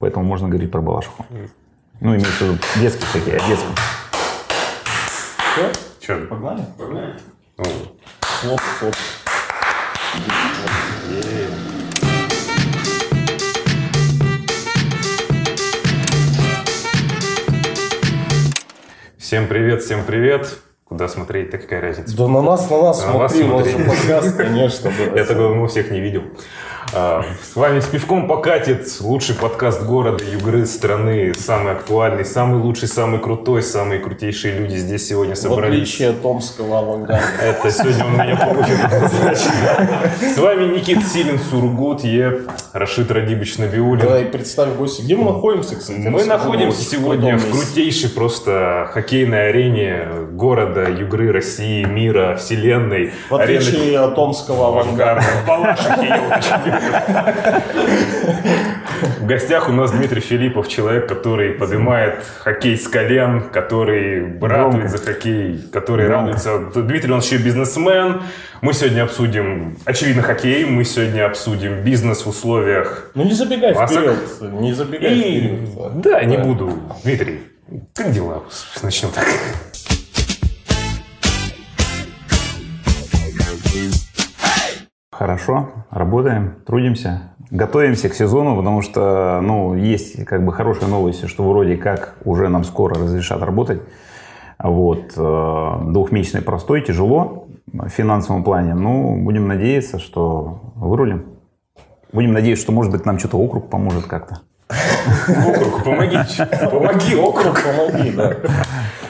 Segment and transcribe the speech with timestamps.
[0.00, 1.26] Поэтому можно говорить про Балашиху.
[2.00, 3.74] Ну, имеется в виду детский хоккей, а детский.
[5.52, 5.72] Все?
[5.98, 6.26] Че?
[6.26, 6.64] Погнали?
[6.78, 7.18] Погнали.
[7.56, 7.64] Ну,
[8.20, 8.94] Хлоп, хлоп.
[19.18, 20.58] Всем привет, всем привет.
[20.84, 22.16] Куда смотреть, так какая разница?
[22.16, 23.84] Да на нас, на нас На вас смотри, у нас смотри.
[23.86, 24.92] подкаст, конечно.
[25.14, 26.22] Я такого мы всех не видел.
[26.94, 32.88] А, С вами с пивком покатит лучший подкаст города, югры, страны, самый актуальный, самый лучший,
[32.88, 35.74] самый крутой, самые крутейшие люди здесь сегодня В собрались.
[35.74, 37.22] отличие от томского авангарда.
[37.42, 39.52] Это сегодня он меня однозначно.
[40.34, 42.40] С вами Никит Силин, Сургут, Е,
[42.72, 44.00] Рашид Радибович Набиулин.
[44.06, 45.02] Давай представь гости.
[45.02, 45.98] Где мы находимся, кстати?
[45.98, 53.12] Мы находимся сегодня в крутейшей просто хоккейной арене города, Югры, России, мира, вселенной.
[53.28, 55.22] В отличие от томского авангарда.
[55.46, 56.77] Уточню.
[59.20, 64.98] В гостях у нас Дмитрий Филиппов, человек, который поднимает хоккей с колен, который радует за
[64.98, 66.58] хоккей, который радуется.
[66.74, 68.22] Дмитрий, он еще бизнесмен.
[68.60, 73.98] Мы сегодня обсудим, очевидно, хоккей, мы сегодня обсудим бизнес в условиях Ну не забегай Масок.
[73.98, 74.52] вперед.
[74.60, 75.46] Не забегай и...
[75.46, 76.00] вперед.
[76.00, 76.72] Да, не буду.
[77.04, 77.42] Дмитрий,
[77.94, 78.42] как дела?
[78.82, 79.26] Начнем так.
[85.18, 91.42] Хорошо, работаем, трудимся, готовимся к сезону, потому что, ну, есть как бы хорошие новости, что
[91.42, 93.82] вроде как уже нам скоро разрешат работать.
[94.60, 101.24] Вот, э, двухмесячный простой, тяжело в финансовом плане, ну, будем надеяться, что вырулим.
[102.12, 104.42] Будем надеяться, что, может быть, нам что-то округ поможет как-то.
[104.68, 106.18] Округ, помоги.
[106.70, 107.60] Помоги, округ.
[107.60, 108.36] Помоги, да.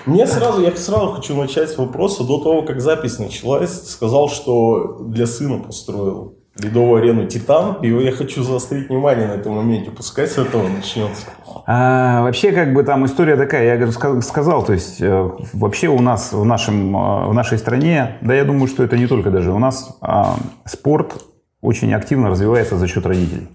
[0.08, 2.24] Мне сразу, я сразу хочу начать с вопроса.
[2.24, 7.76] До того, как запись началась, сказал, что для сына построил ледовую арену «Титан».
[7.82, 9.90] И я хочу заострить внимание на этом моменте.
[9.90, 11.26] Пускай с этого начнется.
[11.66, 16.32] А, вообще, как бы там история такая, я сказал, то есть э, вообще у нас
[16.32, 19.58] в, нашем, э, в нашей стране, да я думаю, что это не только даже, у
[19.58, 21.22] нас а, спорт
[21.60, 23.48] очень активно развивается за счет родителей.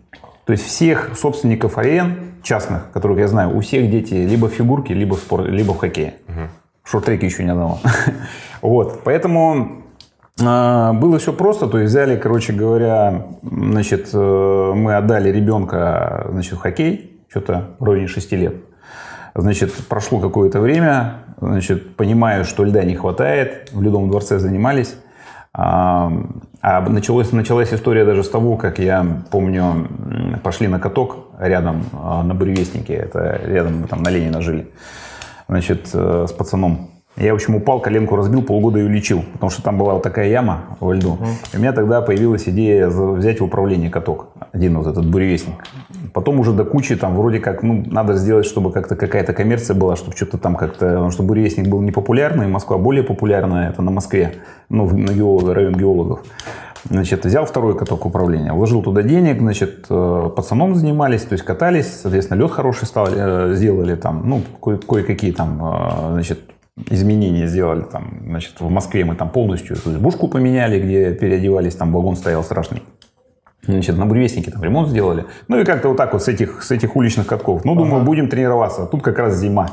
[0.45, 4.93] То есть всех собственников арен частных, которых я знаю, у всех дети либо в фигурке,
[4.93, 6.15] либо в, спор- либо в хоккее.
[6.83, 7.79] В шорт-треке еще не одного.
[8.61, 9.83] вот, поэтому
[10.41, 16.53] а, было все просто, то есть взяли, короче говоря, значит, э, мы отдали ребенка, значит,
[16.53, 18.55] в хоккей, что-то в районе 6 лет.
[19.35, 24.95] Значит, прошло какое-то время, значит, понимаю, что льда не хватает, в Ледовом дворце занимались.
[26.65, 29.89] А, началось, началась история даже с того, как я помню,
[30.43, 34.71] пошли на каток рядом а, на Буревестнике, это рядом мы там на Ленина жили,
[35.49, 36.92] значит, э, с пацаном.
[37.15, 40.29] Я, в общем, упал, коленку разбил, полгода ее лечил, потому что там была вот такая
[40.29, 41.19] яма во льду.
[41.53, 45.63] И у меня тогда появилась идея взять в управление каток, один вот этот буревестник.
[46.11, 49.95] Потом уже до кучи там вроде как, ну, надо сделать, чтобы как-то какая-то коммерция была,
[49.95, 54.35] чтобы что-то там как-то, потому что буревестник был непопулярный, Москва более популярная, это на Москве,
[54.69, 56.21] ну, на геолог- район геологов.
[56.89, 62.01] Значит, взял второй каток управления, вложил туда денег, значит, э, пацаном занимались, то есть катались,
[62.01, 66.39] соответственно, лед хороший стал, э, сделали там, ну, кое- кое-какие там, э, значит,
[66.89, 71.91] изменения сделали там, значит, в Москве мы там полностью эту избушку поменяли, где переодевались, там
[71.91, 72.83] вагон стоял страшный.
[73.65, 75.25] Значит, на буревестнике там ремонт сделали.
[75.47, 77.63] Ну и как-то вот так вот с этих, с этих уличных катков.
[77.63, 78.83] Ну, думаю, будем тренироваться.
[78.83, 79.69] А тут как раз зима.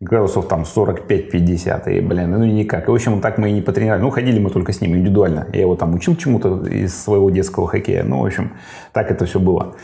[0.00, 1.92] Градусов там 45-50.
[1.92, 2.88] И, блин, ну и никак.
[2.88, 4.02] И, в общем, так мы и не потренировали.
[4.02, 5.46] Ну, ходили мы только с ним индивидуально.
[5.52, 8.02] Я его там учил чему-то из своего детского хоккея.
[8.02, 8.54] Ну, в общем,
[8.92, 9.76] так это все было.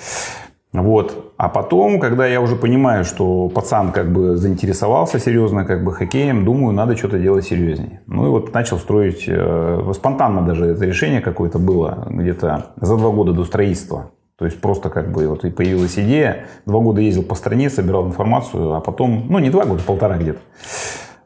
[0.75, 1.33] Вот.
[1.37, 6.45] А потом, когда я уже понимаю, что пацан как бы заинтересовался серьезно как бы хоккеем,
[6.45, 8.01] думаю, надо что-то делать серьезнее.
[8.09, 13.11] Ну и вот начал строить, э, спонтанно даже это решение какое-то было, где-то за два
[13.11, 14.11] года до строительства.
[14.37, 16.47] То есть просто как бы вот и появилась идея.
[16.67, 20.41] Два года ездил по стране, собирал информацию, а потом, ну не два года, полтора где-то.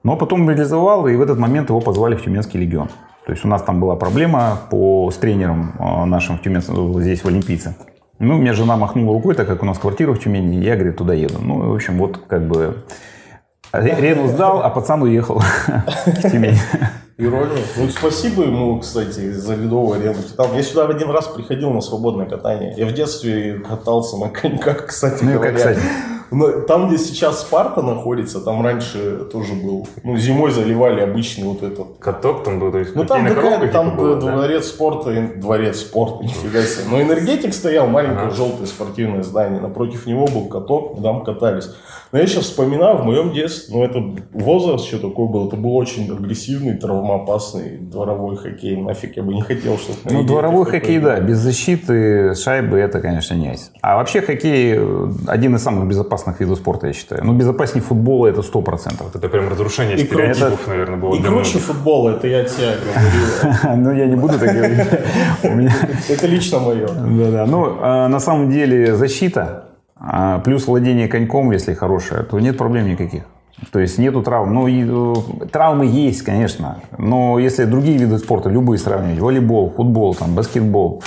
[0.03, 2.88] Но потом реализовал, и в этот момент его позвали в Тюменский легион.
[3.25, 7.25] То есть у нас там была проблема по, с тренером э, нашим в Тюменском, здесь
[7.25, 7.75] в Олимпийце.
[8.18, 10.96] Ну, у меня жена махнула рукой, так как у нас квартира в Тюмени, я, говорит,
[10.96, 11.38] туда еду.
[11.40, 12.82] Ну, в общем, вот как бы
[13.72, 15.41] Рену сдал, а пацан уехал
[16.06, 16.59] в Тюмень.
[17.20, 17.65] Ирония.
[17.76, 20.54] Ну, спасибо ему, кстати, за ледовую арену «Титан».
[20.54, 22.74] Я сюда один раз приходил на свободное катание.
[22.76, 25.50] Я в детстве катался на коньках, кстати Ну, говоря.
[25.50, 25.80] как, кстати,
[26.30, 29.88] Но там, где сейчас Спарта находится, там раньше тоже был.
[30.04, 31.97] Ну, зимой заливали обычный вот этот.
[31.98, 34.32] Каток там был, то есть Ну, там, такая- там типа была, да?
[34.36, 36.84] дворец спорта, дворец спорта, нифига себе.
[36.91, 39.60] Но энергетик стоял, маленькое желтое спортивное здание.
[39.60, 41.68] Напротив него был каток, там катались.
[42.12, 45.48] Но я сейчас вспоминаю, в моем детстве, ну, это возраст еще такой был.
[45.48, 46.74] Это был очень агрессивный,
[47.09, 48.77] травмоопасный дворовой хоккей.
[48.77, 49.99] Нафиг я бы не хотел, чтобы...
[50.05, 53.72] Ну, дворовой хоккей, да, без защиты, шайбы, это, конечно, не есть.
[53.83, 57.25] А вообще хоккей э, один из самых безопасных видов спорта, я считаю.
[57.25, 58.95] Ну, безопаснее футбола это 100%.
[59.01, 63.78] Вот это прям разрушение И стереотипов, наверное, было И круче футбола, это я тебе говорю.
[63.89, 64.87] Ну, я не буду так говорить.
[66.09, 66.89] Это лично мое.
[66.89, 67.47] Да-да.
[67.47, 69.65] Ну, а, на самом деле защита,
[69.97, 73.22] а, плюс владение коньком, если хорошее, то нет проблем никаких.
[73.72, 74.55] То есть нету травм.
[74.55, 76.78] Ну, и, э, травмы есть, конечно.
[76.97, 81.03] Но если другие виды спорта, любые сравнивать, волейбол, футбол, там, баскетбол,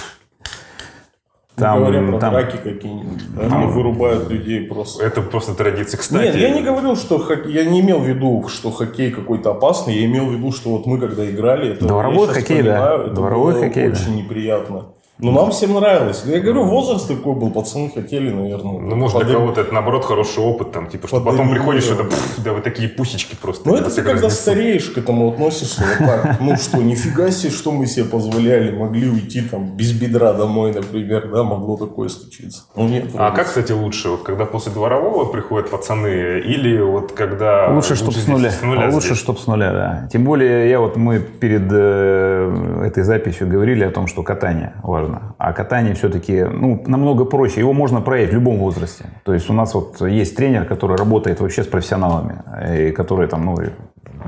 [1.57, 3.36] Не говоря про там- драки какие-нибудь.
[3.36, 5.03] да, Они вырубают людей просто.
[5.03, 5.98] Это просто традиция.
[6.00, 9.51] Кстати, Нет, я не говорил, что хок- я не имел в виду, что хоккей какой-то
[9.51, 9.95] опасный.
[9.95, 12.95] Я имел в виду, что вот мы когда играли, это Дворовой я хоккей, да.
[13.06, 13.94] это Дворовой было хоккей, да.
[14.00, 14.86] очень неприятно.
[15.21, 16.23] Но нам всем нравилось.
[16.25, 18.79] Я говорю, возраст такой был, пацаны хотели, наверное.
[18.79, 21.94] Ну, может, для кого-то это, наоборот, хороший опыт, там, типа, что потом приходишь, да.
[21.94, 22.09] это,
[22.44, 23.69] да, вы такие пусечки просто.
[23.69, 24.41] Ну, это ты когда разнесу.
[24.41, 26.41] стареешь к этому относишься вот так.
[26.41, 28.71] Ну что, нифига себе, что мы себе позволяли.
[28.71, 32.63] Могли уйти там без бедра домой, например, да, могло такое случиться.
[32.75, 33.06] Ну нет.
[33.13, 34.09] А как, кстати, лучше?
[34.09, 37.69] Вот когда после дворового приходят пацаны, или вот когда...
[37.69, 38.50] Лучше, чтобы с нуля.
[38.50, 40.09] с нуля Лучше, чтобы с нуля, да.
[40.12, 45.10] Тем более, я вот мы перед э, этой записью говорили о том, что катание важно.
[45.37, 47.59] А катание все-таки ну, намного проще.
[47.59, 49.05] Его можно проявить в любом возрасте.
[49.23, 52.41] То есть у нас вот есть тренер, который работает вообще с профессионалами,
[52.77, 53.57] и которые там, ну,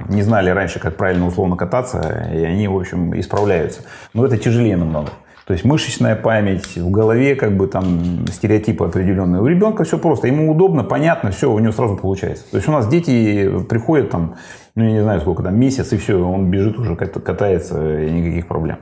[0.09, 3.81] не знали раньше, как правильно условно кататься, и они, в общем, исправляются.
[4.13, 5.09] Но это тяжелее намного.
[5.45, 9.41] То есть мышечная память, в голове как бы там стереотипы определенные.
[9.41, 12.45] У ребенка все просто, ему удобно, понятно, все, у него сразу получается.
[12.49, 14.35] То есть у нас дети приходят там,
[14.75, 18.09] ну я не знаю сколько там, месяц, и все, он бежит уже, кат- катается, и
[18.09, 18.77] никаких проблем.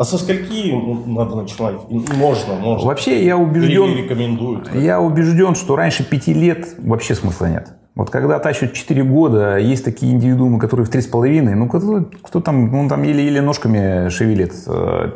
[0.00, 0.72] А со скольки
[1.06, 1.74] надо начинать?
[1.90, 2.86] Можно, можно.
[2.86, 4.74] Вообще я Или убежден, рекомендуют.
[4.74, 7.68] я убежден, что раньше пяти лет вообще смысла нет.
[7.94, 12.70] Вот когда тащат 4 года, есть такие индивидуумы, которые в 3,5, ну кто, кто там,
[12.72, 14.54] ну там еле-еле ножками шевелит.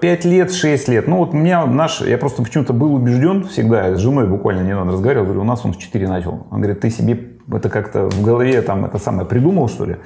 [0.03, 1.09] 5 лет, 6 лет.
[1.09, 4.93] Ну вот у меня наш, я просто почему-то был убежден всегда, с женой буквально недавно
[4.93, 6.47] разговаривал, говорю, у нас он в 4 начал.
[6.51, 9.97] Он говорит, ты себе это как-то в голове там это самое придумал, что ли?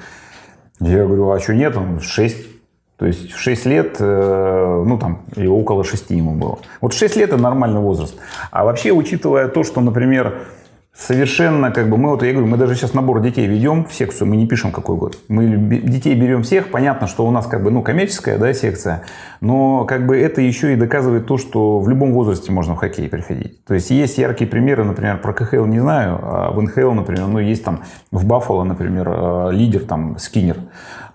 [0.79, 1.75] Я говорю, а что нет?
[1.75, 2.58] Он 6.
[2.99, 6.59] То есть в 6 лет, э, ну там, или около 6 ему было.
[6.81, 8.15] Вот 6 лет это нормальный возраст.
[8.51, 10.35] А вообще, учитывая то, что, например,
[10.99, 14.27] совершенно как бы мы вот я говорю мы даже сейчас набор детей ведем в секцию
[14.27, 17.71] мы не пишем какой год мы детей берем всех понятно что у нас как бы
[17.71, 19.03] ну коммерческая да секция
[19.39, 23.07] но как бы это еще и доказывает то что в любом возрасте можно в хоккей
[23.07, 27.27] приходить то есть есть яркие примеры например про КХЛ не знаю а в НХЛ например
[27.27, 30.57] ну есть там в Баффало например э, лидер там Скиннер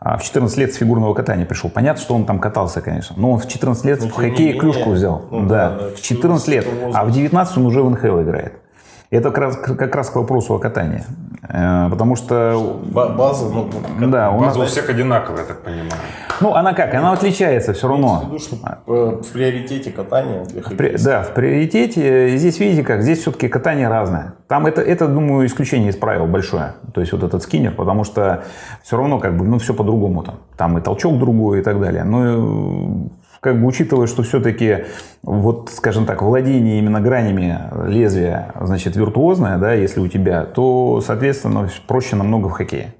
[0.05, 3.39] в 14 лет с фигурного катания пришел понятно что он там катался конечно но он
[3.39, 4.61] в 14 лет Ну, в хоккее менее.
[4.61, 8.21] клюшку взял Ну, да, да, в 14 лет а в 19 он уже в НХЛ
[8.23, 8.53] играет
[9.11, 11.05] это как раз, как раз к вопросу о катании.
[11.49, 13.71] Э, Потому что, Ба- База, ну,
[14.11, 15.84] да, у нас, База у всех одинаковая, я так понимаю.
[16.45, 18.23] Ну, она как, она отличается все равно.
[18.27, 18.57] виду, что
[18.87, 20.45] э, в приоритете катания
[20.77, 22.37] При- да, в приоритете.
[22.37, 24.35] Здесь, видите как, здесь все-таки катание разное.
[24.47, 26.75] Там это, это, думаю, исключение из правил большое.
[26.93, 28.45] То есть вот этот скиннер, потому что
[28.83, 30.41] все равно как бы, ну, все по-другому там.
[30.59, 32.05] Там и толчок другой и так далее.
[32.05, 33.09] Но
[33.41, 34.85] как бы учитывая, что все-таки
[35.23, 41.71] вот, скажем так, владение именно гранями лезвия, значит, виртуозное, да, если у тебя, то, соответственно,
[41.87, 42.95] проще намного в хоккее.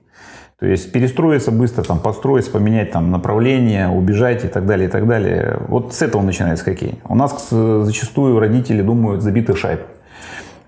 [0.65, 5.07] То есть перестроиться быстро, там, подстроиться, поменять там, направление, убежать и так далее, и так
[5.07, 5.59] далее.
[5.69, 6.99] Вот с этого начинается хоккей.
[7.07, 9.81] У нас зачастую родители думают забитых шайб.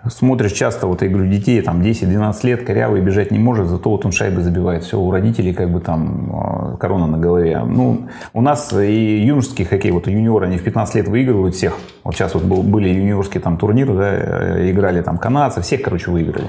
[0.07, 4.05] Смотришь часто, вот я говорю, детей там 10-12 лет, корявый бежать не может, зато вот
[4.05, 4.85] он шайбы забивает.
[4.85, 7.59] Все, у родителей как бы там э, корона на голове.
[7.67, 11.79] Ну, у нас и юношеский хоккей, вот юниоры, они в 15 лет выигрывают всех.
[12.05, 16.11] Вот сейчас вот был- были юниорские там турниры, да, э, играли там канадцы, всех, короче,
[16.11, 16.49] выиграли.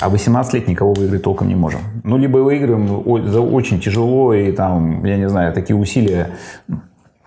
[0.00, 1.80] А 18 лет никого выиграть толком не можем.
[2.04, 6.28] Ну, либо выигрываем о- за очень тяжело, и там, я не знаю, такие усилия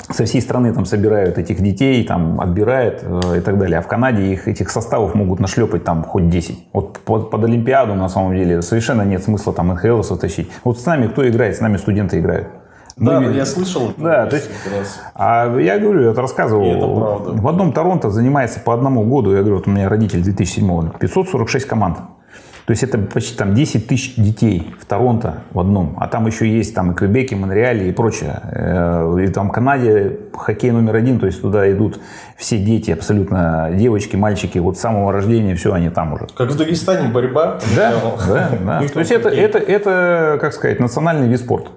[0.09, 3.79] со всей страны там собирают этих детей, там отбирают э, и так далее.
[3.79, 6.67] А в Канаде их этих составов могут нашлепать там хоть 10.
[6.73, 10.49] Вот под, под Олимпиаду на самом деле совершенно нет смысла там НХЛ тащить.
[10.63, 11.55] Вот с нами кто играет?
[11.55, 12.47] С нами студенты играют.
[12.97, 13.93] Да, Мы- я слышал.
[13.97, 14.49] Да, то есть-
[15.15, 16.63] а я говорю, я это рассказывал.
[16.65, 17.31] И это правда.
[17.41, 19.31] В одном Торонто занимается по одному году.
[19.33, 21.97] Я говорю, вот у меня родитель 2007 546 команд.
[22.65, 25.95] То есть это почти там 10 тысяч детей в Торонто в одном.
[25.99, 28.39] А там еще есть там и Квебек, и Монреаль, и прочее.
[28.51, 31.99] Э, и там в Канаде хоккей номер один, то есть туда идут
[32.37, 36.27] все дети, абсолютно девочки, мальчики, вот с самого рождения, все, они там уже.
[36.35, 37.59] Как в Дагестане борьба.
[37.75, 37.93] Да,
[38.27, 38.87] да, да.
[38.87, 41.71] То есть это, это, это, как сказать, национальный вид спорта.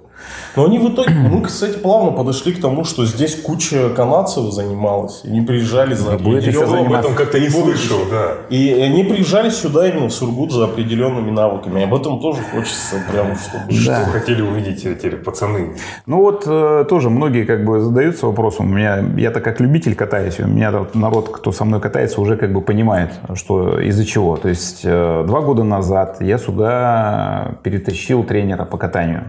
[0.56, 5.22] Но они в итоге, мы, кстати, плавно подошли к тому, что здесь куча канадцев занималась.
[5.24, 6.86] И они приезжали за определенными...
[6.86, 8.34] об этом как-то не слышал, да.
[8.50, 11.82] И они приезжали сюда именно в Сургут за определенными навыками.
[11.82, 13.64] Об этом тоже хочется прямо, чтобы...
[13.84, 14.02] Да.
[14.02, 15.76] Что хотели увидеть эти пацаны?
[16.06, 18.66] Ну вот э, тоже многие как бы задаются вопросом.
[18.66, 22.52] У меня, я-то как любитель катаюсь, у меня народ, кто со мной катается, уже как
[22.52, 24.36] бы понимает, что из-за чего.
[24.36, 29.24] То есть э, два года назад я сюда перетащил тренера по катанию.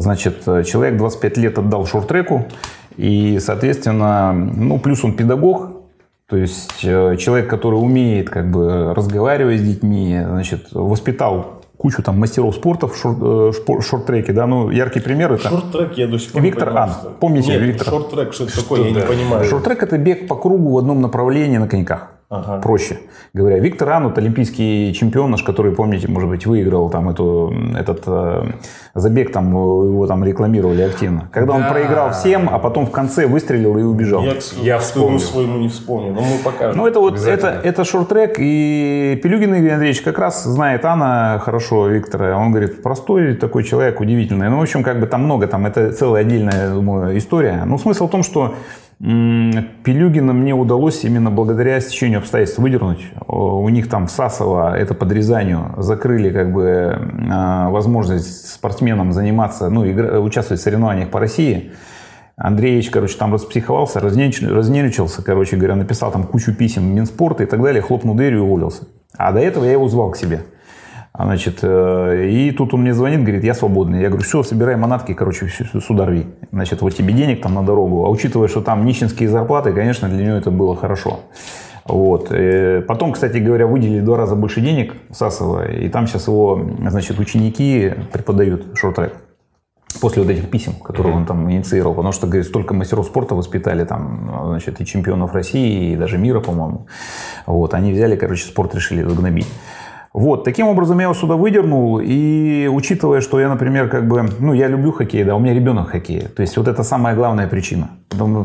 [0.00, 2.46] Значит, человек 25 лет отдал шорт-треку,
[2.96, 5.78] и, соответственно, ну, плюс он педагог,
[6.28, 12.18] то есть э, человек, который умеет как бы разговаривать с детьми, значит, воспитал кучу там
[12.18, 15.48] мастеров спорта в шорт, э, шорт-треке, да, ну, яркий пример это...
[15.48, 17.88] Шорт-трек я до сих пор Виктор Ан, помните Нет, Виктор?
[17.88, 19.44] шорт-трек, что это такое, я не понимаю.
[19.46, 22.10] Шорт-трек это бег по кругу в одном направлении на коньках.
[22.30, 22.60] Ага.
[22.60, 22.98] Проще
[23.32, 23.58] говоря.
[23.58, 28.52] Виктор Анут, олимпийский чемпион наш, который, помните, может быть, выиграл там эту, этот э,
[28.94, 31.28] забег, там его там рекламировали активно.
[31.32, 31.58] Когда да.
[31.58, 34.22] он проиграл всем, а потом в конце выстрелил и убежал.
[34.22, 35.20] Я, я вспомнил.
[35.20, 36.76] своему не вспомнил, но мы покажем.
[36.76, 41.88] Ну, это вот, это, это шорт-трек, и Пелюгин Игорь Андреевич как раз знает Анна хорошо,
[41.88, 42.36] Виктора.
[42.36, 44.48] Он говорит, простой такой человек, удивительный.
[44.48, 47.62] Ну, в общем, как бы там много, там это целая отдельная, думаю, история.
[47.64, 48.54] Ну, смысл в том, что
[49.00, 53.06] Пелюгина мне удалось именно благодаря стечению обстоятельств выдернуть.
[53.28, 56.98] У них там в Сасово, это под Рязанью, закрыли как бы
[57.30, 59.82] а, возможность спортсменам заниматься, ну,
[60.20, 61.70] участвовать в соревнованиях по России.
[62.36, 67.82] Андреевич, короче, там распсиховался, разнервничался, короче говоря, написал там кучу писем Минспорта и так далее,
[67.82, 68.88] хлопнул дверью и уволился.
[69.16, 70.42] А до этого я его звал к себе.
[71.18, 74.00] А, значит, э, и тут он мне звонит, говорит, я свободный.
[74.00, 76.26] Я говорю, все, собирай манатки, короче, сюда рви.
[76.52, 78.04] Значит, вот тебе денег там на дорогу.
[78.04, 81.22] А учитывая, что там нищенские зарплаты, конечно, для него это было хорошо.
[81.84, 82.30] Вот.
[82.30, 87.18] И потом, кстати говоря, выделили два раза больше денег Сасова, и там сейчас его, значит,
[87.18, 89.14] ученики преподают шорт-трек
[90.00, 93.84] после вот этих писем, которые он там инициировал, потому что, говорит, столько мастеров спорта воспитали
[93.84, 96.86] там, значит, и чемпионов России, и даже мира, по-моему.
[97.46, 99.48] Вот, они взяли, короче, спорт решили загнобить.
[100.18, 104.52] Вот, таким образом я его сюда выдернул, и учитывая, что я, например, как бы, ну,
[104.52, 107.90] я люблю хоккей, да, у меня ребенок хоккея, то есть вот это самая главная причина.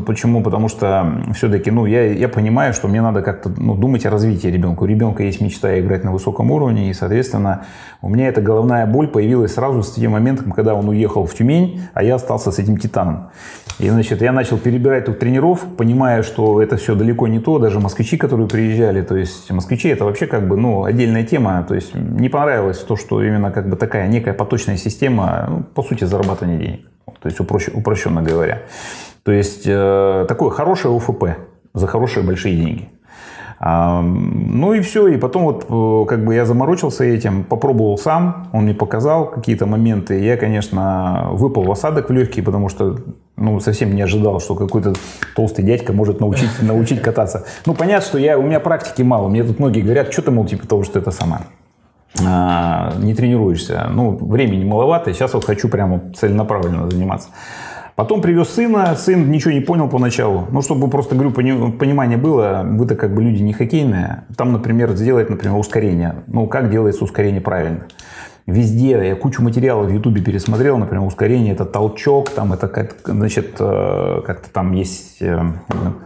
[0.06, 0.40] Почему?
[0.40, 4.46] Потому что все-таки, ну, я, я понимаю, что мне надо как-то ну, думать о развитии
[4.46, 4.84] ребенка.
[4.84, 7.64] У ребенка есть мечта играть на высоком уровне, и, соответственно,
[8.02, 11.80] у меня эта головная боль появилась сразу с тем моментом, когда он уехал в Тюмень,
[11.92, 13.30] а я остался с этим титаном.
[13.80, 17.80] И, значит, я начал перебирать тут тренеров, понимая, что это все далеко не то, даже
[17.80, 21.94] москвичи, которые приезжали, то есть москвичи это вообще как бы, ну, отдельная тема, то есть
[21.94, 26.58] не понравилось то, что именно как бы такая некая поточная система, ну, по сути, зарабатывания
[26.58, 26.80] денег,
[27.20, 28.62] то есть упрощ, упрощенно говоря.
[29.24, 31.24] То есть э, такое хорошее УФП
[31.72, 32.88] за хорошие большие деньги.
[33.60, 38.64] Ну и все, и потом вот э, как бы я заморочился этим, попробовал сам, он
[38.64, 40.20] мне показал какие-то моменты.
[40.20, 42.98] Я, конечно, выпал в осадок в легкие, потому что
[43.36, 44.94] ну, совсем не ожидал, что какой-то
[45.34, 47.44] толстый дядька может научить, научить кататься.
[47.66, 49.28] Ну, понятно, что я, у меня практики мало.
[49.28, 51.42] Мне тут многие говорят, что ты, мол, типа того, что это сама
[52.24, 53.88] а, не тренируешься.
[53.90, 57.30] Ну, времени маловато, сейчас вот хочу прямо целенаправленно заниматься.
[57.96, 60.48] Потом привез сына, сын ничего не понял поначалу.
[60.50, 64.24] Ну, чтобы просто, говорю, понимание было, вы-то как бы люди не хоккейные.
[64.36, 66.16] Там, например, сделать, например, ускорение.
[66.26, 67.86] Ну, как делается ускорение правильно?
[68.46, 72.70] Везде, я кучу материалов в Ютубе пересмотрел, например, ускорение, это толчок, там это
[73.04, 75.40] значит, э, как-то там есть, э,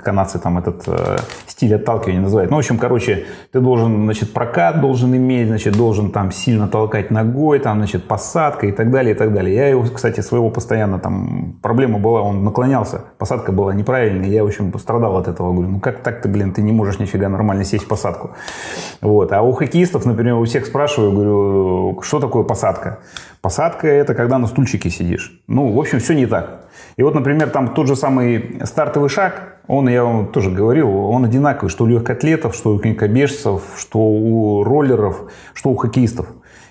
[0.04, 1.16] канадцы там этот э,
[1.46, 2.50] стиль отталкивания называют.
[2.50, 7.10] Ну, в общем, короче, ты должен, значит, прокат должен иметь, значит, должен там сильно толкать
[7.10, 9.56] ногой, там, значит, посадка и так далее, и так далее.
[9.56, 14.46] Я его, кстати, своего постоянно там, проблема была, он наклонялся, посадка была неправильная, я, в
[14.46, 15.52] общем, пострадал от этого.
[15.52, 18.30] Говорю, ну как так ты, блин, ты не можешь нифига нормально сесть в посадку.
[19.00, 19.32] Вот.
[19.32, 22.98] А у хоккеистов, например, у всех спрашиваю, говорю, что такое посадка?
[23.40, 25.40] Посадка– это когда на стульчике сидишь.
[25.46, 26.66] Ну, в общем, все не так.
[26.96, 31.24] И вот, например, там тот же самый стартовый шаг, он, я вам тоже говорил, он
[31.24, 36.26] одинаковый, что у легкоатлетов, что у конькобежцев, что у роллеров, что у хоккеистов.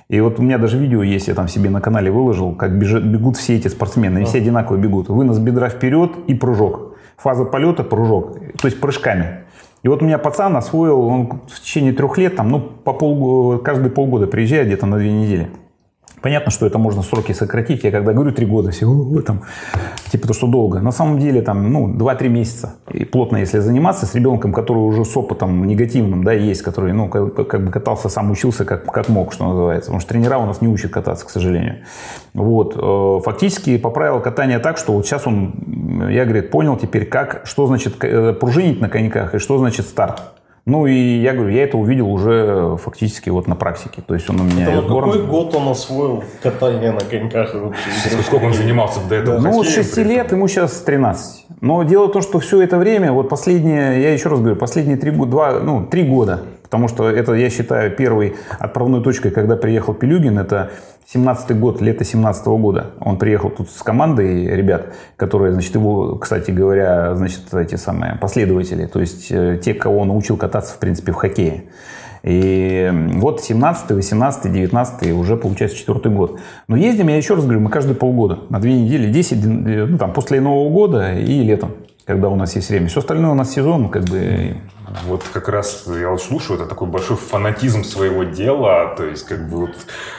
[0.10, 3.04] И вот у меня даже видео есть, я там себе на канале выложил, как бежат,
[3.04, 5.10] бегут все эти спортсмены, и все одинаково бегут.
[5.10, 6.96] Вынос бедра вперед и прыжок.
[7.18, 8.38] Фаза полета, прыжок.
[8.62, 9.46] То есть прыжками.
[9.84, 13.60] И вот у меня пацан освоил, он в течение трех лет, там, ну, по пол,
[13.60, 15.50] каждые полгода приезжает где-то на две недели.
[16.22, 17.84] Понятно, что это можно сроки сократить.
[17.84, 19.44] Я когда говорю три года, все, О, там,
[20.12, 20.80] типа то, что долго.
[20.80, 22.76] На самом деле, там, ну, 2-3 месяца.
[22.92, 27.08] И плотно, если заниматься с ребенком, который уже с опытом негативным, да, есть, который, ну,
[27.08, 29.90] как, как бы катался, сам учился, как, как мог, что называется.
[29.90, 31.84] Потому что тренера у нас не учат кататься, к сожалению.
[32.34, 32.76] Вот.
[32.76, 37.68] Э, фактически поправил катание так, что вот сейчас он, я, говорит, понял теперь, как, что
[37.68, 40.22] значит э, пружинить на коньках и что значит старт.
[40.68, 44.02] Ну и я говорю, я это увидел уже фактически вот на практике.
[44.06, 44.70] То есть он у меня...
[44.70, 47.90] Это вот какой год он освоил катание на коньках вообще?
[48.22, 49.40] Сколько он занимался до этого?
[49.40, 51.46] Ну, вот 6 лет, ему сейчас 13.
[51.62, 54.98] Но дело в том, что все это время, вот последние, я еще раз говорю, последние
[54.98, 59.56] 3 года, 2, ну, 3 года, потому что это, я считаю, первой отправной точкой, когда
[59.56, 60.72] приехал Пелюгин, это
[61.08, 62.88] 17 год, лето 17 -го года.
[63.00, 68.86] Он приехал тут с командой ребят, которые, значит, его, кстати говоря, значит, эти самые последователи,
[68.88, 71.64] то есть э, те, кого он научил кататься, в принципе, в хоккее.
[72.24, 76.42] И вот 17, 18, 19 уже получается четвертый год.
[76.68, 79.98] Но ездим, я еще раз говорю, мы каждые полгода, на две недели, 10, э, ну
[79.98, 81.72] там после Нового года и летом,
[82.04, 82.90] когда у нас есть время.
[82.90, 84.58] Все остальное у нас сезон, как бы
[85.06, 89.48] вот как раз я вот слушаю, это такой большой фанатизм своего дела, то есть как
[89.50, 89.76] бы вот,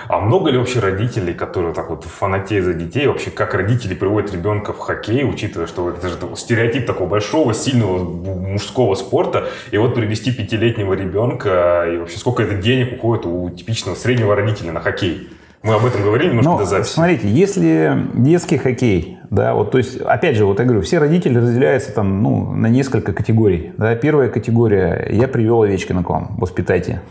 [0.09, 4.33] а много ли вообще родителей, которые так вот фанатеют за детей, вообще как родители приводят
[4.33, 9.95] ребенка в хоккей, учитывая, что это же стереотип такого большого, сильного мужского спорта, и вот
[9.95, 15.29] привести пятилетнего ребенка, и вообще сколько это денег уходит у типичного среднего родителя на хоккей?
[15.63, 16.93] Мы об этом говорили немножко Но, до записи.
[16.93, 21.39] Смотрите, если детский хоккей, да, вот, то есть, опять же, вот я говорю, все родители
[21.39, 23.73] разделяются там, ну, на несколько категорий.
[23.77, 23.95] Да.
[23.95, 27.03] Первая категория, я привел Овечкина к вам, воспитайте.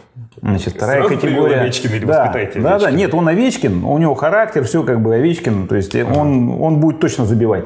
[0.41, 1.55] Значит, вторая Сразу категория...
[1.61, 2.91] Овечкин или да, воспитайте да, Овечкина.
[2.91, 6.79] да, нет, он Овечкин, у него характер, все как бы Овечкин, то есть он, он
[6.79, 7.65] будет точно забивать.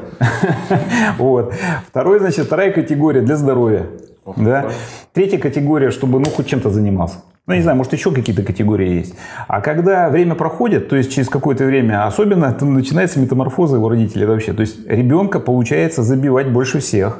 [1.17, 1.53] вот.
[1.87, 3.87] Второй, значит, вторая категория для здоровья.
[4.35, 4.69] Да?
[5.13, 7.17] Третья категория, чтобы ну хоть чем-то занимался.
[7.51, 9.13] Ну, не знаю, может, еще какие-то категории есть.
[9.49, 14.53] А когда время проходит, то есть через какое-то время, особенно начинается метаморфоза его родителей вообще.
[14.53, 17.19] То есть ребенка получается забивать больше всех.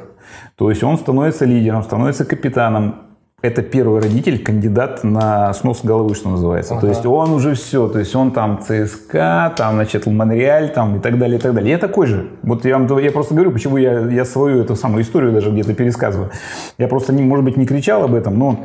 [0.56, 3.11] То есть он становится лидером, становится капитаном.
[3.42, 6.78] Это первый родитель, кандидат на снос головы, что называется.
[6.80, 11.00] То есть он уже все, то есть он там ЦСКА, там, значит, Монреаль, там и
[11.00, 11.72] так далее, и так далее.
[11.72, 12.30] Я такой же.
[12.44, 15.74] Вот я, вам, я просто говорю, почему я, я свою эту самую историю даже где-то
[15.74, 16.30] пересказываю.
[16.78, 18.60] Я просто, не, может быть, не кричал об этом, но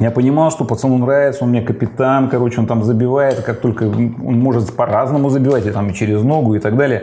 [0.00, 4.40] я понимал, что пацану нравится, он мне капитан, короче, он там забивает, как только он
[4.40, 7.02] может по-разному забивать, и там и через ногу и так далее.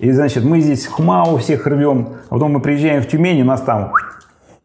[0.00, 3.60] И, значит, мы здесь хмау всех рвем, а потом мы приезжаем в Тюмень, и нас
[3.60, 3.92] там,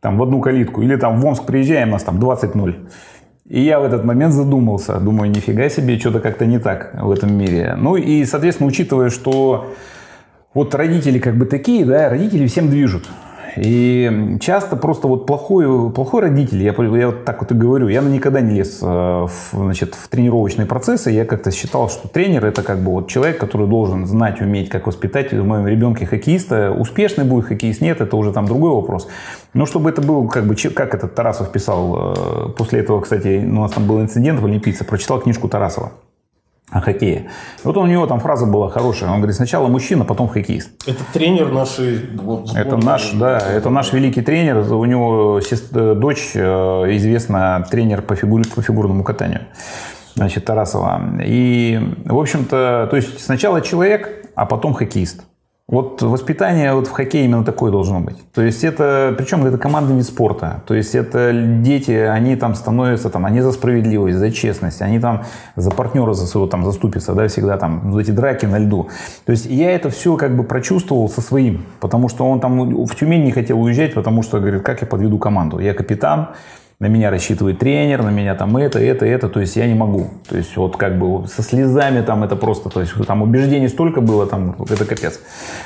[0.05, 2.75] там в одну калитку, или там в Омск приезжаем, нас там 20-0.
[3.49, 7.35] И я в этот момент задумался, думаю, нифига себе, что-то как-то не так в этом
[7.35, 7.73] мире.
[7.75, 9.73] Ну и, соответственно, учитывая, что
[10.53, 13.09] вот родители как бы такие, да, родители всем движут.
[13.57, 18.01] И часто просто вот плохой, плохой родитель, я, я вот так вот и говорю, я
[18.01, 22.63] никогда не лез э, в, значит, в тренировочные процессы, я как-то считал, что тренер это
[22.63, 26.71] как бы вот человек, который должен знать, уметь, как воспитать в моем ребенке хоккеиста.
[26.71, 29.07] Успешный будет хоккеист, нет, это уже там другой вопрос.
[29.53, 33.61] Но чтобы это был, как бы, как этот Тарасов писал, э, после этого, кстати, у
[33.61, 35.91] нас там был инцидент в Олимпийце, прочитал книжку Тарасова
[36.71, 37.29] о хоккее.
[37.63, 39.09] Вот у него там фраза была хорошая.
[39.09, 40.71] Он говорит, сначала мужчина, потом хоккеист.
[40.87, 42.09] Это тренер нашей...
[42.15, 44.57] Вот, это наш, да, это наш великий тренер.
[44.73, 46.39] У него сестра, дочь э,
[46.95, 49.41] известна тренер по, фигур, по фигурному катанию.
[50.15, 51.01] Значит, Тарасова.
[51.23, 55.23] И, в общем-то, то есть сначала человек, а потом хоккеист.
[55.67, 58.17] Вот воспитание вот в хоккее именно такое должно быть.
[58.33, 60.61] То есть это, причем это командный вид спорта.
[60.67, 65.23] То есть это дети, они там становятся, там, они за справедливость, за честность, они там
[65.55, 68.89] за партнера за своего там заступятся, да, всегда там, вот эти драки на льду.
[69.25, 72.95] То есть я это все как бы прочувствовал со своим, потому что он там в
[72.95, 75.57] Тюмень не хотел уезжать, потому что, говорит, как я подведу команду?
[75.57, 76.29] Я капитан,
[76.79, 80.09] на меня рассчитывает тренер, на меня там это, это, это, то есть я не могу.
[80.27, 84.01] То есть вот как бы со слезами там это просто, то есть там убеждений столько
[84.01, 85.19] было, там это капец.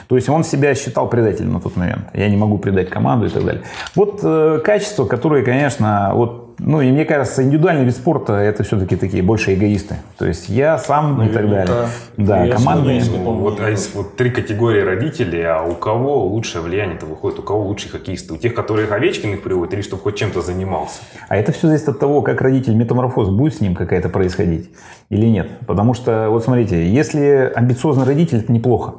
[0.08, 2.06] То есть он себя считал предателем на тот момент.
[2.14, 3.64] Я не могу предать команду и так далее.
[3.96, 8.96] Вот э, качества, которые, конечно, вот ну, и мне кажется, индивидуальный вид спорта это все-таки
[8.96, 9.96] такие больше эгоисты.
[10.18, 11.32] То есть я сам Наверняка.
[11.32, 11.90] и так далее.
[12.18, 13.02] Да, Я командные.
[13.04, 17.66] Вот, а есть вот три категории родителей, а у кого лучшее влияние-то выходит, у кого
[17.66, 18.34] лучшие хоккеисты?
[18.34, 21.00] У тех, которые Овечкин их приводит, или чтобы хоть чем-то занимался?
[21.30, 24.70] А это все зависит от того, как родитель метаморфоз будет с ним какая-то происходить
[25.10, 25.48] или нет.
[25.66, 28.96] Потому что, вот смотрите, если амбициозный родитель, это неплохо.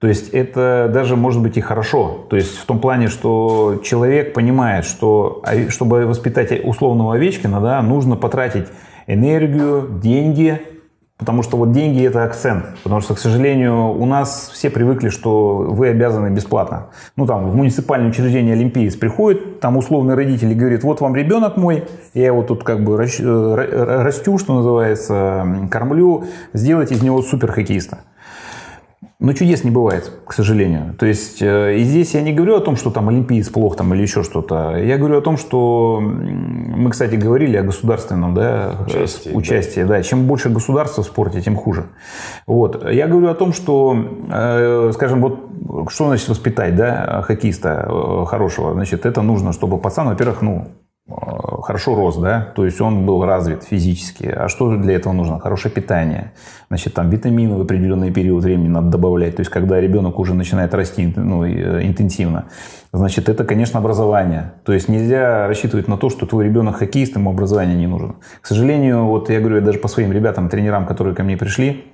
[0.00, 2.26] То есть это даже может быть и хорошо.
[2.30, 8.16] То есть в том плане, что человек понимает, что чтобы воспитать условного Овечкина, да, нужно
[8.16, 8.66] потратить
[9.06, 10.60] энергию, деньги,
[11.20, 12.64] Потому что вот деньги это акцент.
[12.82, 16.86] Потому что, к сожалению, у нас все привыкли, что вы обязаны бесплатно.
[17.14, 21.84] Ну, там, в муниципальное учреждение Олимпиец приходит, там условный родитель говорит, вот вам ребенок мой,
[22.14, 27.98] я его тут как бы э, растю, что называется, кормлю, сделайте из него суперхоккеиста.
[29.20, 30.94] Но чудес не бывает, к сожалению.
[30.98, 33.92] То есть, э, и здесь я не говорю о том, что там олимпиец плох там,
[33.92, 34.76] или еще что-то.
[34.78, 39.30] Я говорю о том, что мы, кстати, говорили о государственном да, участии.
[39.32, 39.90] участии да.
[39.90, 40.02] Да.
[40.02, 41.84] Чем больше государства в спорте, тем хуже.
[42.46, 42.90] Вот.
[42.90, 43.94] Я говорю о том, что,
[44.30, 45.50] э, скажем, вот
[45.90, 48.72] что значит воспитать да, хоккеиста э, хорошего?
[48.72, 50.68] Значит, это нужно, чтобы пацан, во-первых, ну,
[51.62, 54.26] хорошо рос, да, то есть он был развит физически.
[54.26, 55.38] А что для этого нужно?
[55.38, 56.32] Хорошее питание.
[56.68, 59.36] Значит, там витамины в определенный период времени надо добавлять.
[59.36, 62.46] То есть, когда ребенок уже начинает расти ну, э, интенсивно.
[62.92, 64.52] Значит, это, конечно, образование.
[64.64, 68.16] То есть, нельзя рассчитывать на то, что твой ребенок хоккеист, ему образование не нужно.
[68.40, 71.84] К сожалению, вот я говорю я даже по своим ребятам, тренерам, которые ко мне пришли,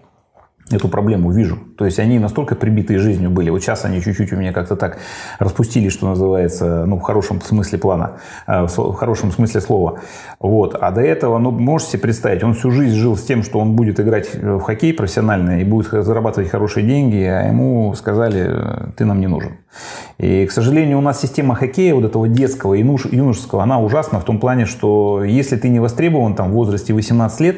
[0.71, 1.59] эту проблему вижу.
[1.77, 3.51] То есть они настолько прибитые жизнью были.
[3.51, 4.99] Вот сейчас они чуть-чуть у меня как-то так
[5.39, 10.01] распустили, что называется, ну, в хорошем смысле плана, э, в хорошем смысле слова.
[10.41, 10.75] Вот.
[10.75, 13.77] А до этого, ну, можете себе представить, он всю жизнь жил с тем, что он
[13.77, 18.51] будет играть в хоккей профессионально и будет зарабатывать хорошие деньги, а ему сказали,
[18.97, 19.59] ты нам не нужен.
[20.19, 24.25] И, к сожалению, у нас система хоккея, вот этого детского и юношеского, она ужасна в
[24.25, 27.57] том плане, что если ты не востребован там в возрасте 18 лет,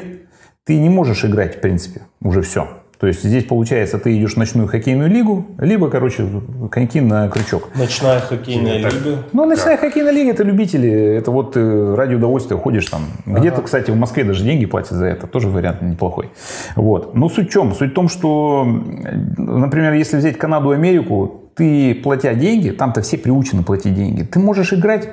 [0.65, 2.67] ты не можешь играть, в принципе, уже все.
[2.99, 6.27] То есть здесь получается, ты идешь в ночную хоккейную лигу, либо, короче,
[6.69, 7.69] коньки на крючок.
[7.75, 9.23] Ночная хоккейная лига?
[9.31, 9.85] Ну, ночная как?
[9.85, 10.91] хоккейная лига это любители.
[10.91, 13.03] Это вот э, ради удовольствия ходишь там.
[13.25, 13.39] Ага.
[13.39, 15.27] Где-то, кстати, в Москве даже деньги платят за это.
[15.27, 16.29] Тоже вариант неплохой.
[16.75, 17.15] Вот.
[17.15, 17.73] Но суть в чем?
[17.73, 23.17] Суть в том, что, например, если взять Канаду и Америку, ты, платя деньги, там-то все
[23.17, 25.09] приучены платить деньги, ты можешь играть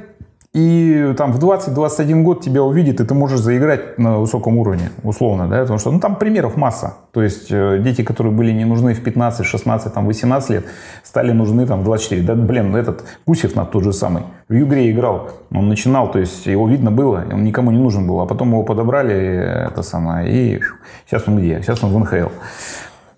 [0.56, 5.48] и там в 20-21 год тебя увидит, и ты можешь заиграть на высоком уровне, условно,
[5.48, 6.94] да, потому что, ну, там примеров масса.
[7.12, 10.64] То есть э, дети, которые были не нужны в 15, 16, там, 18 лет,
[11.02, 12.22] стали нужны там в 24.
[12.22, 14.22] Да, блин, этот Гусев на тот же самый.
[14.48, 18.20] В Югре играл, он начинал, то есть его видно было, он никому не нужен был,
[18.20, 20.62] а потом его подобрали, это самое, и
[21.06, 21.60] сейчас он где?
[21.60, 22.30] Сейчас он в НХЛ.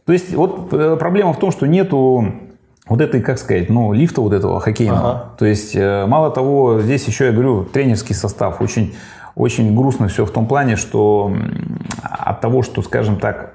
[0.07, 2.33] То есть вот э, проблема в том, что нету
[2.89, 5.11] вот этой, как сказать, ну, лифта вот этого хоккейного.
[5.11, 5.25] Ага.
[5.39, 8.61] То есть, э, мало того, здесь еще, я говорю, тренерский состав.
[8.61, 8.95] Очень,
[9.35, 11.33] очень грустно все в том плане, что
[12.03, 13.55] от того, что, скажем так,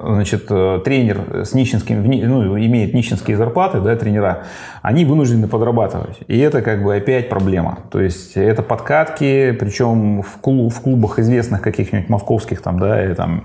[0.00, 4.44] значит, э, тренер с нищенским, ну, имеет нищенские зарплаты, да, тренера,
[4.82, 6.18] они вынуждены подрабатывать.
[6.26, 7.78] И это как бы опять проблема.
[7.90, 13.14] То есть это подкатки, причем в, клуб, в клубах известных каких-нибудь московских там, да, и
[13.14, 13.44] там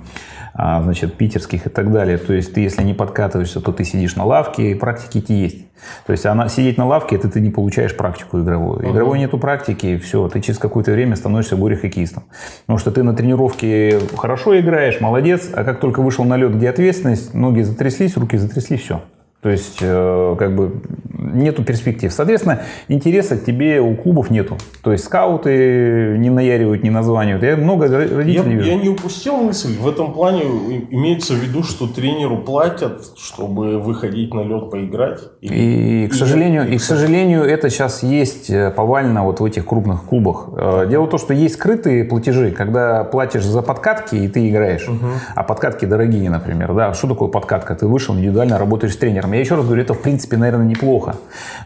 [0.57, 2.17] а, значит, питерских и так далее.
[2.17, 5.65] То есть ты, если не подкатываешься, то ты сидишь на лавке, и практики эти есть.
[6.05, 8.89] То есть она, сидеть на лавке, это ты не получаешь практику игровую.
[8.89, 12.23] Игровой нету практики, все, ты через какое-то время становишься горе-хоккеистом.
[12.61, 16.69] Потому что ты на тренировке хорошо играешь, молодец, а как только вышел на лед, где
[16.69, 19.01] ответственность, ноги затряслись, руки затряслись, все.
[19.45, 20.81] То есть, э, как бы,
[21.19, 22.12] нету перспектив.
[22.12, 24.58] Соответственно, интереса к тебе у клубов нету.
[24.81, 27.43] То есть, скауты не наяривают, не названивают.
[27.43, 28.67] Я много родителей я, вижу.
[28.67, 29.77] Я не упустил мысль.
[29.77, 30.41] В этом плане
[30.89, 35.19] имеется в виду, что тренеру платят, чтобы выходить на лед поиграть.
[35.41, 39.45] И, и, и, к, сожалению, и, к сожалению, это сейчас есть э, повально вот в
[39.45, 40.49] этих крупных клубах.
[40.58, 44.89] Э, дело в том, что есть скрытые платежи, когда платишь за подкатки, и ты играешь.
[44.89, 45.08] Угу.
[45.36, 46.73] А подкатки дорогие, например.
[46.73, 46.95] Да?
[46.95, 47.75] Что такое подкатка?
[47.75, 49.35] Ты вышел, индивидуально работаешь с тренером.
[49.36, 51.17] Я еще раз говорю, это в принципе, наверное, неплохо.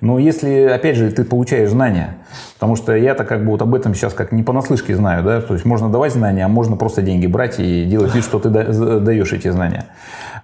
[0.02, 2.16] Но если, опять же, ты получаешь знания,
[2.56, 5.54] потому что я-то как бы вот об этом сейчас как не понаслышке знаю, да, то
[5.54, 9.34] есть можно давать знания, а можно просто деньги брать и делать вид, что ты даешь
[9.34, 9.86] эти знания.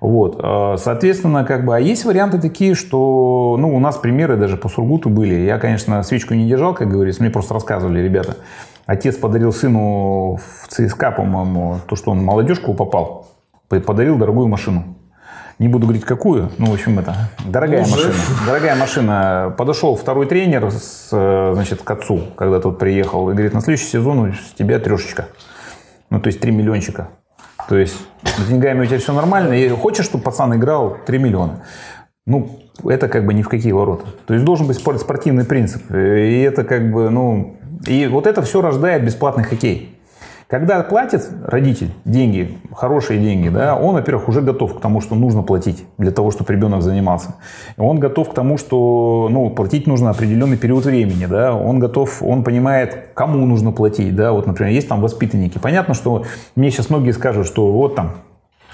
[0.02, 4.56] Вот, а, соответственно, как бы, а есть варианты такие, что, ну, у нас примеры даже
[4.56, 5.34] по Сургуту были.
[5.34, 8.38] Я, конечно, свечку не держал, как говорится, мне просто рассказывали ребята.
[8.86, 13.30] Отец подарил сыну в ЦСКА, по-моему, то, что он молодежку попал,
[13.68, 14.96] подарил дорогую машину.
[15.58, 16.52] Не буду говорить, какую.
[16.58, 17.15] Ну, в общем, это
[17.46, 17.91] дорогая Уже?
[17.91, 18.13] машина.
[18.46, 19.56] Дорогая машина.
[19.58, 21.10] Подошел второй тренер с,
[21.54, 25.28] значит, к отцу, когда тот приехал, и говорит, на следующий сезон с тебя трешечка.
[26.10, 27.08] Ну, то есть 3 миллиончика.
[27.70, 29.54] То есть с деньгами у тебя все нормально.
[29.54, 31.63] И хочешь, чтобы пацан играл 3 миллиона.
[32.26, 34.08] Ну, это как бы ни в какие ворота.
[34.26, 35.89] То есть должен быть спортивный принцип.
[35.91, 37.58] И это как бы, ну...
[37.88, 39.98] И вот это все рождает бесплатный хоккей.
[40.47, 45.41] Когда платит родитель деньги, хорошие деньги, да, он, во-первых, уже готов к тому, что нужно
[45.41, 47.36] платить для того, чтобы ребенок занимался.
[47.77, 51.25] Он готов к тому, что ну, платить нужно определенный период времени.
[51.25, 54.15] Да, он готов, он понимает, кому нужно платить.
[54.15, 55.58] Да, вот, например, есть там воспитанники.
[55.58, 58.12] Понятно, что мне сейчас многие скажут, что вот там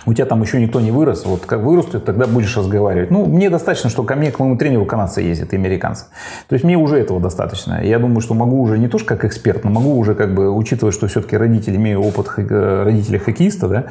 [0.05, 3.11] у тебя там еще никто не вырос, вот как вырастет, тогда будешь разговаривать.
[3.11, 6.05] Ну, мне достаточно, что ко мне, к моему тренеру канадцы ездят и американцы.
[6.47, 7.83] То есть мне уже этого достаточно.
[7.83, 10.51] Я думаю, что могу уже не то, что как эксперт, но могу уже как бы,
[10.51, 13.85] учитывая, что все-таки родители, имею опыт э, родителей хоккеиста, да,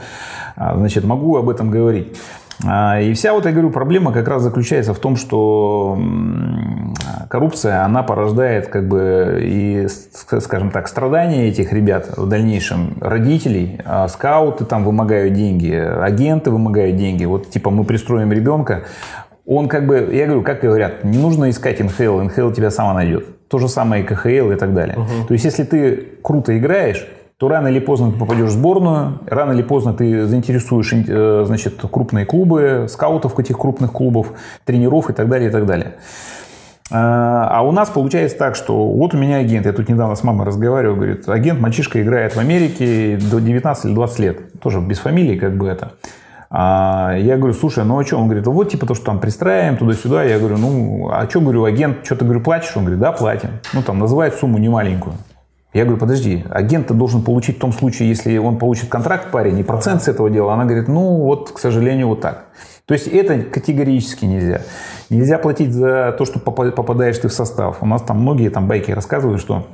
[0.56, 2.16] а, значит, могу об этом говорить.
[2.66, 5.98] А, и вся вот, я говорю, проблема как раз заключается в том, что
[7.28, 14.08] коррупция, она порождает как бы и, скажем так, страдания этих ребят в дальнейшем, родителей, а
[14.08, 17.24] скауты там вымогают деньги, агенты вымогают деньги.
[17.24, 18.84] Вот типа мы пристроим ребенка,
[19.46, 23.48] он как бы, я говорю, как говорят, не нужно искать НХЛ, НХЛ тебя сама найдет.
[23.48, 24.96] То же самое и КХЛ и так далее.
[24.96, 25.26] Угу.
[25.26, 27.08] То есть, если ты круто играешь,
[27.40, 31.80] то рано или поздно ты попадешь в сборную, рано или поздно ты заинтересуешь э, значит,
[31.90, 34.34] крупные клубы, скаутов этих крупных клубов,
[34.66, 35.94] тренеров и так далее, и так далее.
[36.90, 40.22] А, а у нас получается так, что вот у меня агент, я тут недавно с
[40.22, 44.98] мамой разговаривал, говорит, агент, мальчишка играет в Америке до 19 или 20 лет, тоже без
[44.98, 45.92] фамилии как бы это.
[46.50, 48.18] А я говорю, слушай, ну а что?
[48.18, 50.24] Он говорит, вот типа то, что там пристраиваем туда-сюда.
[50.24, 52.76] Я говорю, ну а что, говорю, агент, что ты, говорю, платишь?
[52.76, 53.50] Он говорит, да, платим.
[53.72, 55.14] Ну там называет сумму немаленькую.
[55.72, 59.62] Я говорю, подожди, агент должен получить в том случае, если он получит контракт парень и
[59.62, 60.54] процент с этого дела.
[60.54, 62.46] Она говорит, ну вот, к сожалению, вот так.
[62.86, 64.62] То есть это категорически нельзя.
[65.10, 67.78] Нельзя платить за то, что попадаешь ты в состав.
[67.82, 69.66] У нас там многие там байки рассказывают, что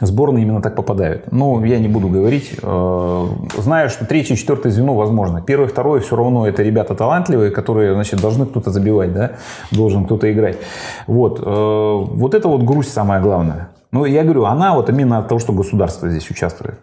[0.00, 1.32] сборные именно так попадают.
[1.32, 2.52] Ну, я не буду говорить.
[2.62, 3.26] Э,
[3.58, 5.42] знаю, что третье и четвертое звено возможно.
[5.42, 9.32] Первое, второе все равно это ребята талантливые, которые, значит, должны кто-то забивать, да,
[9.72, 10.58] должен кто-то играть.
[11.08, 11.40] Вот.
[11.44, 13.70] Э, вот это вот грусть самая главная.
[13.94, 16.80] Ну, я говорю, она вот именно от того, что государство здесь участвует.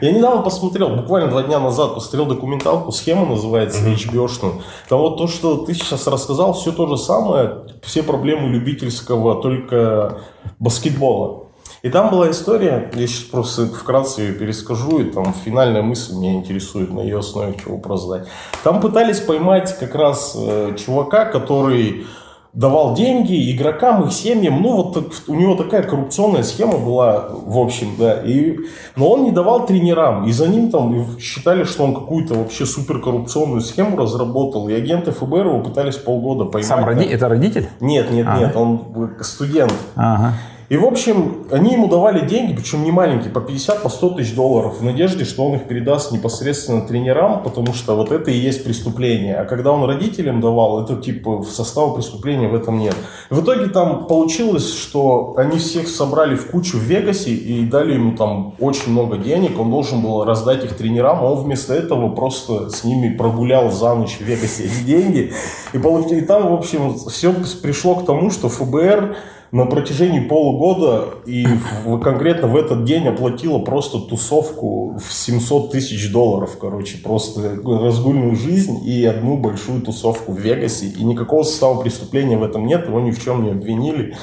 [0.00, 4.62] Я недавно посмотрел, буквально два дня назад посмотрел документалку, схема называется, HBO-шную.
[4.88, 10.20] Там вот то, что ты сейчас рассказал, все то же самое, все проблемы любительского, только
[10.60, 11.47] баскетбола.
[11.82, 16.34] И там была история, я сейчас просто вкратце ее перескажу, и там финальная мысль меня
[16.34, 18.28] интересует, на ее основе чего вопрос задать.
[18.64, 22.06] Там пытались поймать как раз э, чувака, который
[22.52, 24.60] давал деньги игрокам, их семьям.
[24.60, 28.14] Ну, вот у него такая коррупционная схема была, в общем, да.
[28.24, 28.58] И,
[28.96, 30.26] но он не давал тренерам.
[30.26, 34.68] И за ним там считали, что он какую-то вообще суперкоррупционную схему разработал.
[34.68, 36.68] И агенты ФБР его пытались полгода поймать.
[36.68, 37.04] Сам роди...
[37.04, 37.68] Это родитель?
[37.80, 38.38] Нет, нет, ага.
[38.40, 39.74] нет, он студент.
[39.94, 40.34] Ага.
[40.68, 44.34] И, в общем, они ему давали деньги, причем не маленькие, по 50, по 100 тысяч
[44.34, 48.64] долларов, в надежде, что он их передаст непосредственно тренерам, потому что вот это и есть
[48.64, 49.36] преступление.
[49.36, 52.94] А когда он родителям давал, это типа в состава преступления в этом нет.
[53.30, 58.14] В итоге там получилось, что они всех собрали в кучу в Вегасе и дали ему
[58.14, 62.68] там очень много денег, он должен был раздать их тренерам, а он вместо этого просто
[62.68, 65.32] с ними прогулял за ночь в Вегасе эти деньги.
[65.72, 69.16] И, и там, в общем, все пришло к тому, что ФБР
[69.50, 71.46] на протяжении полугода и
[71.84, 78.36] в, конкретно в этот день оплатила просто тусовку в 700 тысяч долларов, короче, просто разгульную
[78.36, 80.86] жизнь и одну большую тусовку в Вегасе.
[80.86, 84.16] И никакого состава преступления в этом нет, его ни в чем не обвинили.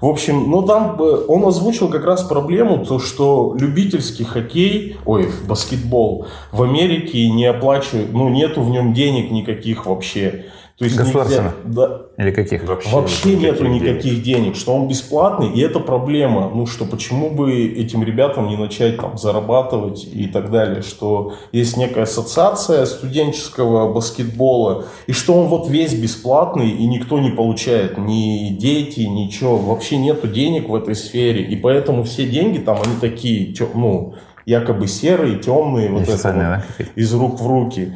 [0.00, 6.26] В общем, ну там он озвучил как раз проблему, то что любительский хоккей, ой, баскетбол
[6.50, 10.46] в Америке не оплачивают, ну нету в нем денег никаких вообще.
[10.82, 11.54] То есть Государственно?
[11.64, 11.80] Нельзя,
[12.16, 12.64] да, Или каких?
[12.64, 14.22] Вообще, Вообще нету никаких денег.
[14.24, 16.50] денег, что он бесплатный, и это проблема.
[16.52, 21.76] Ну что, почему бы этим ребятам не начать там зарабатывать и так далее, что есть
[21.76, 28.48] некая ассоциация студенческого баскетбола, и что он вот весь бесплатный, и никто не получает, ни
[28.48, 33.54] дети, ничего, вообще нету денег в этой сфере, и поэтому все деньги там, они такие,
[33.74, 34.14] ну,
[34.46, 36.64] якобы серые, темные, вот это вот, да?
[36.96, 37.92] из рук в руки.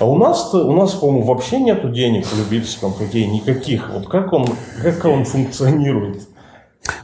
[0.00, 3.90] А у нас, у нас, по-моему, вообще нету денег в любительском хоккее, никаких.
[3.92, 4.46] Вот как он,
[4.82, 6.22] как он функционирует?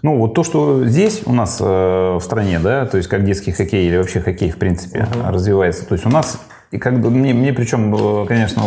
[0.02, 3.52] Ну, вот то, что здесь у нас э, в стране, да, то есть как детский
[3.52, 5.30] хоккей или вообще хоккей, в принципе, uh-huh.
[5.30, 5.87] развивается.
[5.87, 8.62] То есть у нас, и как бы мне, мне причем, э, конечно,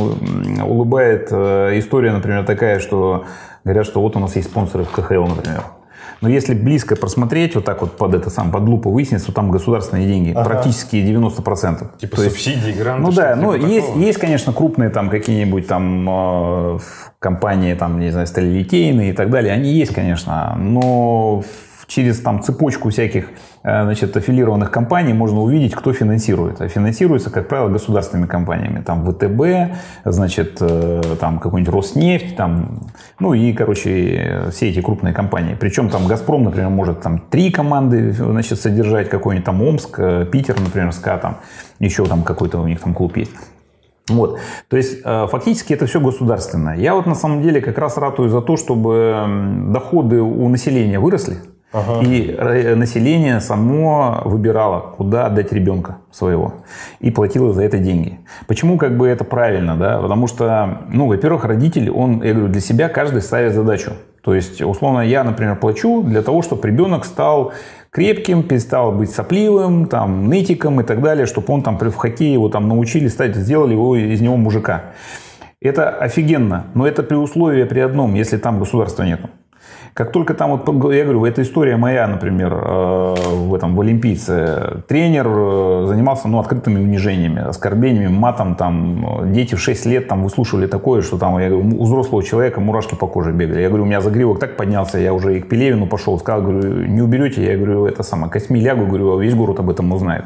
[0.64, 3.26] улыбает э, история, например, такая, что
[3.64, 5.64] говорят, что вот у нас есть спонсоры в КХЛ, например.
[6.22, 9.52] Но если близко просмотреть, вот так вот под это сам, под лупу выяснится, что там
[9.52, 10.44] государственные деньги, ага.
[10.44, 11.98] практически 90%.
[12.00, 13.04] Типа То субсидии, есть, гранты?
[13.04, 16.80] Ну да, ну есть, есть, конечно, крупные там какие-нибудь там э,
[17.20, 21.44] компании, там, не знаю, сталелитейные и так далее, они есть, конечно, но
[21.90, 23.26] через там цепочку всяких
[23.62, 26.62] Э, значит, аффилированных компаний можно увидеть, кто финансирует.
[26.62, 28.82] А финансируется, как правило, государственными компаниями.
[28.82, 29.76] Там ВТБ,
[30.06, 32.80] значит, э, там какой-нибудь Роснефть, там,
[33.20, 35.58] ну и, короче, все эти крупные компании.
[35.60, 40.60] Причем там Газпром, например, может там три команды, значит, содержать, какой-нибудь там Омск, э, Питер,
[40.60, 41.38] например, СКА, там,
[41.80, 43.32] еще там какой-то у них там клуб есть.
[44.08, 44.40] Вот.
[44.70, 46.76] То есть фактически это все государственное.
[46.78, 49.24] Я вот на самом деле как раз ратую за то, чтобы
[49.68, 51.38] доходы у населения выросли,
[51.72, 52.02] Ага.
[52.04, 56.56] И э, население само выбирало, куда отдать ребенка своего.
[57.00, 58.20] И платило за это деньги.
[58.48, 59.76] Почему как бы это правильно?
[59.76, 60.00] Да?
[60.00, 63.92] Потому что, ну, во-первых, родитель, он, я говорю, для себя каждый ставит задачу.
[64.24, 67.54] То есть, условно, я, например, плачу для того, чтобы ребенок стал
[67.92, 72.50] крепким, перестал быть сопливым, там, нытиком и так далее, чтобы он там в хоккее его
[72.50, 74.86] там научили стать, сделали его из него мужика.
[75.62, 79.30] Это офигенно, но это при условии при одном, если там государства нету.
[79.94, 84.84] Как только там, вот, я говорю, эта история моя, например, э, в этом, в Олимпийце,
[84.88, 90.68] тренер э, занимался, ну, открытыми унижениями, оскорблениями, матом, там, дети в 6 лет там выслушивали
[90.68, 93.62] такое, что там, я говорю, у взрослого человека мурашки по коже бегали.
[93.62, 96.86] Я говорю, у меня загривок так поднялся, я уже и к Пелевину пошел, сказал, говорю,
[96.86, 100.26] не уберете, я говорю, это самое, костьми лягу, говорю, а весь город об этом узнает,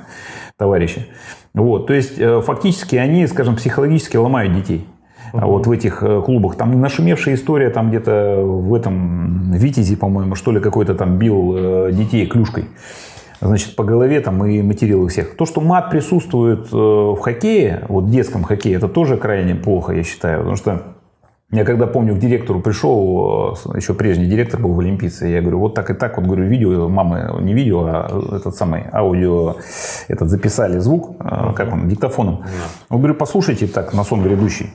[0.57, 1.07] товарищи.
[1.53, 4.87] Вот, то есть, э, фактически они, скажем, психологически ломают детей
[5.33, 5.45] uh-huh.
[5.45, 6.55] вот в этих э, клубах.
[6.55, 11.91] Там нашумевшая история, там где-то в этом Витязе, по-моему, что ли, какой-то там бил э,
[11.91, 12.65] детей клюшкой.
[13.41, 15.35] Значит, по голове там и материл их всех.
[15.35, 19.91] То, что мат присутствует э, в хоккее, вот в детском хоккее, это тоже крайне плохо,
[19.93, 20.39] я считаю.
[20.39, 20.81] Потому что
[21.51, 25.75] я когда помню, к директору пришел, еще прежний директор был в Олимпийце, я говорю, вот
[25.75, 29.57] так и так, вот говорю, видео, мамы, не видео, а этот самый аудио,
[30.07, 32.43] этот записали звук, как он, диктофоном.
[32.89, 34.71] Он говорю, послушайте так на сон грядущий.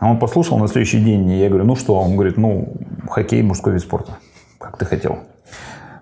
[0.00, 1.94] А он послушал на следующий день, и я говорю, ну что?
[1.94, 2.72] Он говорит, ну,
[3.08, 4.16] хоккей мужской вид спорта,
[4.58, 5.18] как ты хотел.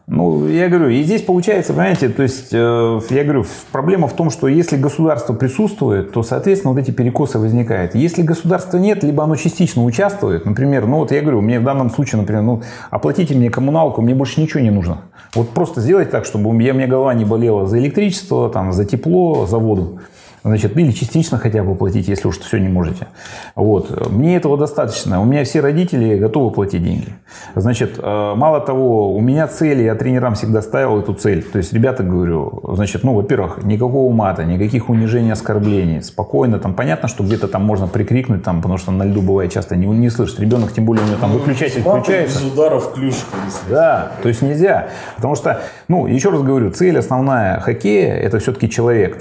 [0.06, 4.30] Ну, я говорю, и здесь получается, понимаете, то есть, э, я говорю, проблема в том,
[4.30, 7.94] что если государство присутствует, то, соответственно, вот эти перекосы возникают.
[7.94, 11.90] Если государства нет, либо оно частично участвует, например, ну вот я говорю, мне в данном
[11.90, 15.02] случае, например, ну, оплатите мне коммуналку, мне больше ничего не нужно.
[15.34, 18.86] Вот просто сделать так, чтобы меня, у меня голова не болела за электричество, там, за
[18.86, 20.00] тепло, за воду.
[20.48, 23.06] Значит, или частично хотя бы платить, если уж все не можете.
[23.54, 24.10] Вот.
[24.10, 25.20] Мне этого достаточно.
[25.20, 27.08] У меня все родители готовы платить деньги.
[27.54, 31.42] Значит, э, мало того, у меня цели, я тренерам всегда ставил эту цель.
[31.42, 36.02] То есть, ребята, говорю, значит, ну, во-первых, никакого мата, никаких унижений, оскорблений.
[36.02, 39.76] Спокойно, там, понятно, что где-то там можно прикрикнуть, там, потому что на льду бывает часто
[39.76, 40.40] не, не слышит.
[40.40, 42.38] Ребенок, тем более, у него там ну, выключатель включается.
[42.38, 43.40] без ударов клюшкой.
[43.68, 44.88] Да, то есть нельзя.
[45.16, 49.18] Потому что, ну, еще раз говорю, цель основная хоккея– это все-таки человек.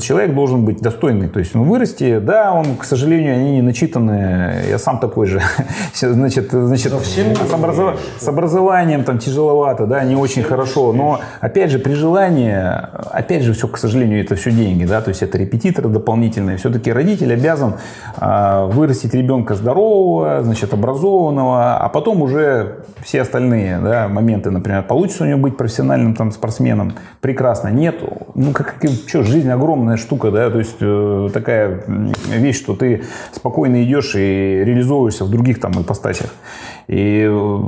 [0.00, 1.28] Человек должен быть достойный.
[1.28, 4.68] То есть он вырасти, да, он, к сожалению, они не начитанные.
[4.68, 5.40] Я сам такой же.
[6.00, 8.00] Значит, значит с, образов...
[8.18, 10.92] с образованием там тяжеловато, да, не очень хорошо.
[10.92, 12.56] Но, опять же, при желании,
[13.10, 16.56] опять же, все, к сожалению, это все деньги, да, то есть это репетиторы дополнительные.
[16.56, 17.74] Все-таки родитель обязан
[18.20, 25.24] э, вырастить ребенка здорового, значит, образованного, а потом уже все остальные да, моменты, например, получится
[25.24, 27.68] у него быть профессиональным там, спортсменом, прекрасно.
[27.68, 27.96] Нет,
[28.34, 31.82] ну, как, что, жизнь огромная штука, да, то есть э, такая
[32.28, 36.34] вещь, что ты спокойно идешь и реализовываешься в других там ипостасях.
[36.88, 37.24] И,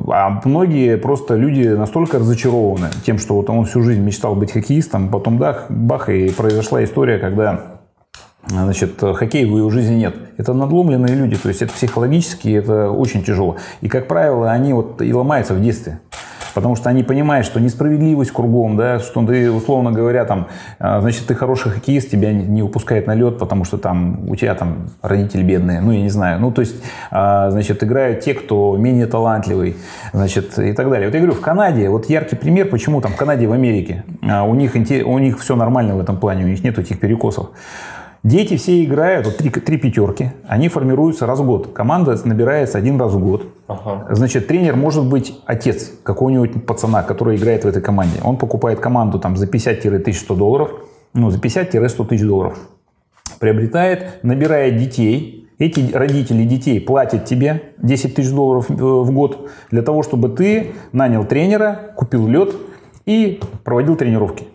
[0.09, 5.09] а многие просто люди настолько разочарованы тем, что вот он всю жизнь мечтал быть хоккеистом,
[5.09, 7.81] потом да, бах, и произошла история, когда
[8.45, 10.17] Значит, хоккей в его жизни нет.
[10.37, 13.57] Это надломленные люди, то есть это психологически, это очень тяжело.
[13.83, 16.01] И, как правило, они вот и ломаются в детстве.
[16.55, 21.27] Потому что они понимают, что несправедливость кругом, да, что ты, условно говоря, там, а, значит,
[21.27, 25.43] ты хороший хоккеист, тебя не выпускают на лед, потому что там у тебя там родители
[25.43, 26.41] бедные, ну, я не знаю.
[26.41, 26.77] Ну, то есть,
[27.11, 29.77] а, значит, играют те, кто менее талантливый,
[30.13, 31.09] значит, и так далее.
[31.09, 34.45] Вот я говорю, в Канаде, вот яркий пример, почему там в Канаде, в Америке, а,
[34.45, 37.51] у них, у них все нормально в этом плане, у них нет этих перекосов.
[38.23, 41.73] Дети все играют, вот три, три пятерки, они формируются раз в год.
[41.73, 43.47] Команда набирается один раз в год.
[43.67, 44.07] Ага.
[44.15, 48.21] Значит, тренер может быть отец какого-нибудь пацана, который играет в этой команде.
[48.23, 50.71] Он покупает команду там за 50-1100 долларов,
[51.15, 52.57] ну, за 50-100 тысяч долларов.
[53.41, 59.83] Приобретает, набирает детей, эти родители детей платят тебе 10 тысяч долларов э, в год для
[59.83, 62.55] того, чтобы ты нанял тренера, купил лед
[63.05, 64.47] и проводил тренировки.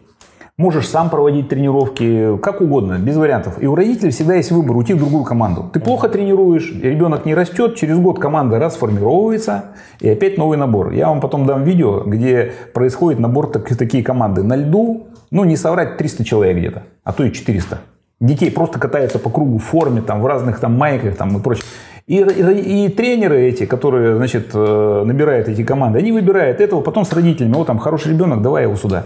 [0.59, 3.61] Можешь сам проводить тренировки, как угодно, без вариантов.
[3.61, 5.69] И у родителей всегда есть выбор уйти в другую команду.
[5.71, 9.65] Ты плохо тренируешь, ребенок не растет, через год команда расформировывается,
[9.99, 10.93] и опять новый набор.
[10.93, 14.41] Я вам потом дам видео, где происходит набор так, такие команды.
[14.41, 17.77] На льду, ну не соврать, 300 человек где-то, а то и 400.
[18.19, 21.65] Детей просто катаются по кругу в форме, там, в разных там майках там, и прочее.
[22.07, 27.05] И, и, и тренеры эти, которые, значит, э, набирают эти команды, они выбирают этого потом
[27.05, 27.53] с родителями.
[27.53, 29.03] Вот там хороший ребенок, давай его сюда.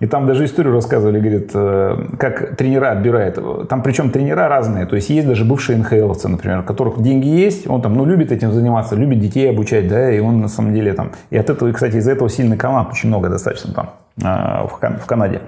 [0.00, 3.68] И там даже историю рассказывали, говорит, э, как тренера отбирают.
[3.68, 4.86] Там причем тренера разные.
[4.86, 8.32] То есть есть даже бывшие НХЛовцы, например, у которых деньги есть, он там, ну, любит
[8.32, 11.12] этим заниматься, любит детей обучать, да, и он на самом деле там...
[11.30, 13.90] И от этого, кстати, из-за этого сильный команд очень много достаточно там
[14.22, 15.40] э, в Канаде.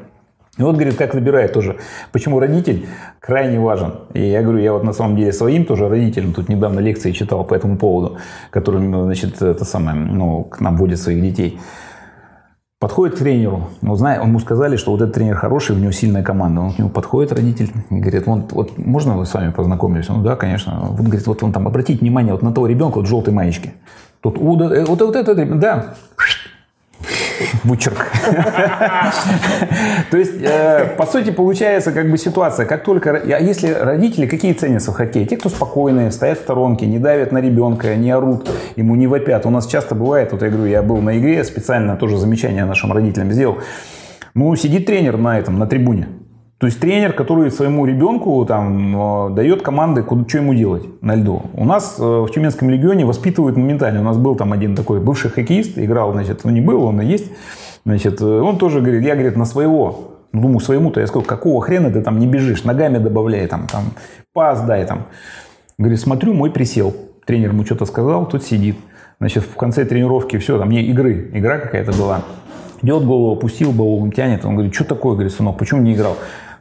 [0.58, 1.76] И вот, говорит, как выбирает тоже.
[2.10, 2.86] Почему родитель
[3.20, 3.94] крайне важен.
[4.12, 7.44] И я говорю, я вот на самом деле своим тоже родителям тут недавно лекции читал
[7.44, 8.18] по этому поводу,
[8.50, 11.60] которым, значит, это самое, ну, к нам водят своих детей.
[12.80, 13.70] Подходит к тренеру.
[13.82, 16.60] Ну, знаю, ему сказали, что вот этот тренер хороший, у него сильная команда.
[16.60, 20.08] Он к нему подходит, родитель, и говорит, вот, вот можно с вами познакомлюсь?
[20.08, 20.78] Ну да, конечно.
[20.82, 23.74] Вот, говорит, вот он там, обратите внимание вот на того ребенка вот в желтой маечке.
[24.20, 25.94] Тут, у, да, вот, вот этот, да,
[27.64, 28.06] вычерк.
[30.10, 33.10] То есть, э, по сути, получается как бы ситуация, как только...
[33.10, 35.26] А если родители какие ценятся в хоккее?
[35.26, 39.46] Те, кто спокойные, стоят в сторонке, не давят на ребенка, не орут, ему не вопят.
[39.46, 42.92] У нас часто бывает, вот я говорю, я был на игре, специально тоже замечание нашим
[42.92, 43.58] родителям сделал.
[44.34, 46.06] Ну, сидит тренер на этом, на трибуне.
[46.58, 51.42] То есть тренер, который своему ребенку там, э, дает команды, что ему делать на льду.
[51.54, 54.00] У нас э, в Тюменском легионе воспитывают моментально.
[54.00, 57.06] У нас был там один такой бывший хоккеист, играл, значит, ну не был, он и
[57.06, 57.30] есть.
[57.84, 61.62] Значит, э, он тоже говорит, я, говорит, на своего, ну, думаю, своему-то я сказал, какого
[61.62, 63.84] хрена ты там не бежишь, ногами добавляй, там, там,
[64.32, 65.04] пас дай, там.
[65.78, 66.92] Говорит, смотрю, мой присел.
[67.24, 68.76] Тренер ему что-то сказал, тут сидит.
[69.20, 72.22] Значит, в конце тренировки все, там не игры, игра какая-то была.
[72.82, 74.44] Идет голову, опустил, голову тянет.
[74.44, 76.16] Он говорит, что такое, говорит, сынок, почему не играл?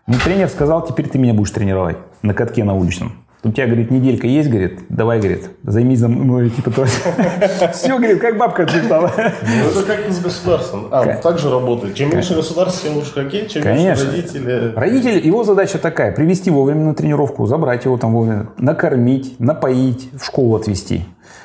[0.07, 3.11] Ну, тренер сказал, теперь ты меня будешь тренировать на катке на уличном.
[3.43, 6.85] У тебя, говорит, неделька есть, говорит, давай, говорит, займись за мной, типа, то
[7.73, 9.11] Все, говорит, как бабка отчитала.
[9.15, 10.87] Ну, это как с государством.
[10.91, 11.95] А, так же работает.
[11.95, 14.73] Чем меньше государство, тем лучше хоккей, чем меньше родители.
[14.75, 20.25] Родитель, его задача такая, привести вовремя на тренировку, забрать его там вовремя, накормить, напоить, в
[20.25, 21.03] школу отвезти.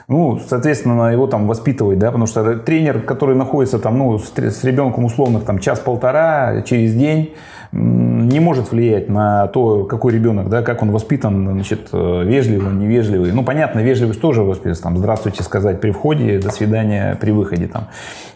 [0.09, 4.65] Ну, соответственно, его там воспитывать, да, потому что тренер, который находится там, ну, с, с
[4.65, 7.35] ребенком условных там час-полтора через день,
[7.73, 13.33] не может влиять на то, какой ребенок, да, как он воспитан, значит, э, вежливый, невежливый.
[13.33, 17.89] Ну, понятно, вежливость тоже воспитывается, там, здравствуйте сказать при входе, до свидания при выходе, там.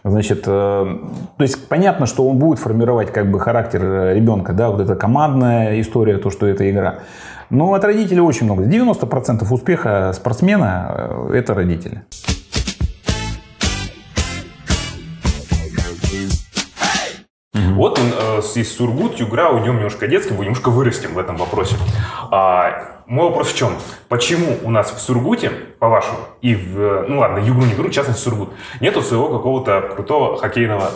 [0.04, 4.70] Значит, э, то есть понятно, что он будет формировать как бы характер э, ребенка, да,
[4.70, 7.00] вот эта командная история, то, что это игра.
[7.50, 8.64] Но от родителей очень много.
[8.64, 12.04] 90% успеха спортсмена– это родители.
[17.52, 21.36] Вот он э, из Сургут, Югра, у него немножко детский, мы немножко вырастем в этом
[21.36, 21.76] вопросе.
[22.30, 23.72] А, мой вопрос в чем?
[24.08, 28.22] Почему у нас в Сургуте, по-вашему, и в, ну ладно, Югру не беру, в частности
[28.22, 28.50] Сургут,
[28.80, 30.90] нету своего какого-то крутого хоккейного,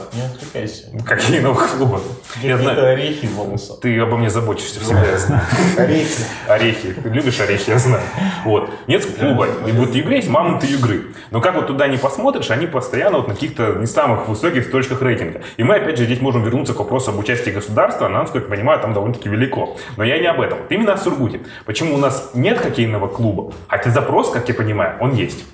[0.93, 2.01] Не хоккейного клуба?
[2.43, 2.93] Я знаю.
[2.93, 3.81] орехи волоса.
[3.81, 5.43] Ты обо мне заботишься всегда, я знаю.
[5.77, 6.25] Орехи.
[6.49, 6.93] Орехи.
[6.93, 8.03] Ты любишь орехи, я знаю.
[8.45, 8.71] Вот.
[8.87, 9.47] Нет клуба.
[9.67, 11.15] И вот в Югре есть мамонты Югры.
[11.31, 15.03] Но как вот туда не посмотришь, они постоянно вот на каких-то не самых высоких точках
[15.03, 15.43] рейтинга.
[15.57, 18.07] И мы, опять же, здесь можем вернуться к вопросу об участии государства.
[18.07, 19.77] Она, насколько я понимаю, там довольно-таки велико.
[19.97, 20.59] Но я не об этом.
[20.71, 21.41] Именно о Сургуте.
[21.67, 25.45] Почему нас нет хоккейного клуба, хотя запрос, как я понимаю, он есть.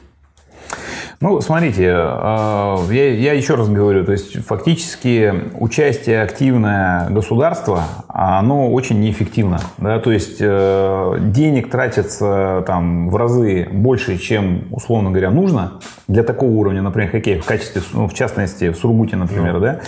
[1.21, 7.85] Ну, смотрите, э, я, я еще раз говорю, то есть фактически участие активное государства,
[8.17, 9.61] оно очень неэффективно.
[9.79, 9.99] Да?
[10.01, 15.75] То есть э, денег тратится там в разы больше, чем, условно говоря, нужно
[16.09, 19.61] для такого уровня, например, хоккея, в качестве, ну, в частности, в Сургуте, например, ну.
[19.61, 19.81] да.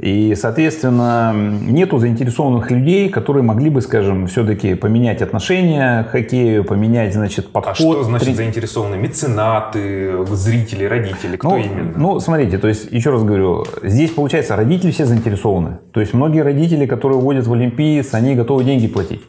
[0.00, 7.14] И, соответственно, нету заинтересованных людей, которые могли бы, скажем, все-таки поменять отношения к хоккею, поменять,
[7.14, 7.72] значит, подход.
[7.72, 9.00] А что значит заинтересованные?
[9.00, 10.88] Меценаты, зрители?
[10.88, 11.92] родители, кто ну, именно?
[11.96, 15.78] Ну, смотрите, то есть, еще раз говорю, здесь, получается, родители все заинтересованы.
[15.92, 19.22] То есть, многие родители, которые вводят в Олимпийц, они готовы деньги платить.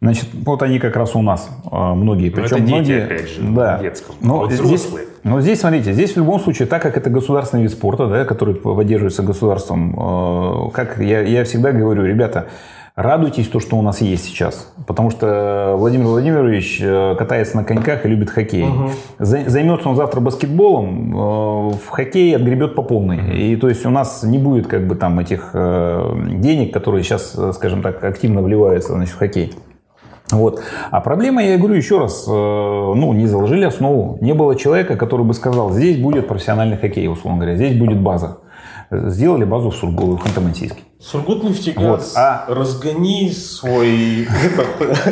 [0.00, 2.28] Значит, вот они как раз у нас а, многие.
[2.28, 3.78] Но Причем это дети, многие, опять же, да.
[3.78, 4.14] детском.
[4.20, 4.88] Но вот здесь,
[5.24, 8.54] но здесь, смотрите, здесь в любом случае, так как это государственный вид спорта, да, который
[8.54, 12.48] поддерживается государством, э, как я, я всегда говорю, ребята,
[12.96, 14.72] Радуйтесь то, что у нас есть сейчас.
[14.86, 18.64] Потому что Владимир Владимирович э, катается на коньках и любит хоккей.
[18.64, 18.90] Угу.
[19.18, 23.36] Займется он завтра баскетболом, э, в хоккей отгребет по полной.
[23.36, 27.38] И то есть у нас не будет как бы там этих э, денег, которые сейчас,
[27.56, 29.52] скажем так, активно вливаются значит, в хоккей.
[30.30, 30.62] Вот.
[30.90, 34.18] А проблема, я говорю еще раз, ну, не заложили основу.
[34.22, 38.38] Не было человека, который бы сказал, здесь будет профессиональный хоккей, условно говоря, здесь будет база
[38.90, 40.78] сделали базу в Сургуту, в Ханты-Мансийске.
[40.98, 42.12] Сургут нефтегаз, вот.
[42.16, 42.46] а...
[42.48, 44.26] разгони свой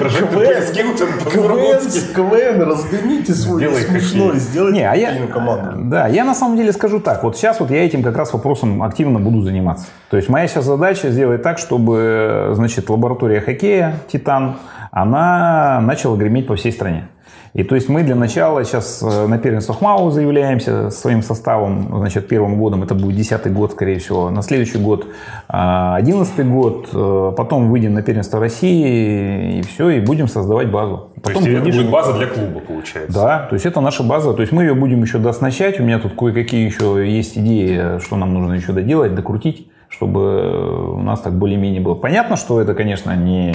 [2.15, 5.91] КВН, разгоните свой смешной, сделайте а я, команду.
[5.91, 8.83] Да, я на самом деле скажу так, вот сейчас вот я этим как раз вопросом
[8.83, 9.87] активно буду заниматься.
[10.09, 14.57] То есть моя сейчас задача сделать так, чтобы, значит, лаборатория хоккея «Титан»,
[14.91, 17.09] она начала греметь по всей стране.
[17.55, 22.27] И то есть мы для начала сейчас э, на первенство ХМАУ заявляемся своим составом, значит,
[22.27, 25.07] первым годом, это будет десятый год, скорее всего, на следующий год
[25.47, 31.11] а, одиннадцатый год, э, потом выйдем на первенство России, и все, и будем создавать базу.
[31.23, 33.15] Потом, то есть это будет база для клуба, получается?
[33.15, 36.01] Да, то есть это наша база, то есть мы ее будем еще дооснащать, у меня
[36.01, 41.35] тут кое-какие еще есть идеи, что нам нужно еще доделать, докрутить чтобы у нас так
[41.35, 41.95] более-менее было.
[41.95, 43.55] Понятно, что это, конечно, не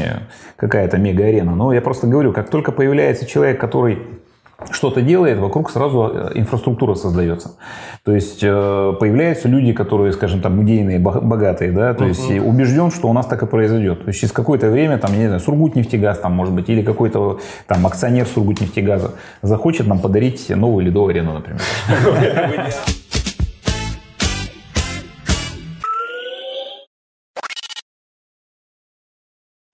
[0.55, 3.99] какая-то мега-арена, но я просто говорю, как только появляется человек, который
[4.71, 7.55] что-то делает, вокруг сразу э, инфраструктура создается.
[8.03, 12.41] То есть э, появляются люди, которые, скажем, там, идейные, богатые, да, то есть uh-huh.
[12.41, 14.03] убежден, что у нас так и произойдет.
[14.03, 17.39] То есть через какое-то время, там, я не знаю, Сургутнефтегаз, там, может быть, или какой-то
[17.67, 19.11] там акционер Сургутнефтегаза
[19.41, 21.61] захочет нам подарить новую ледовую арену, например.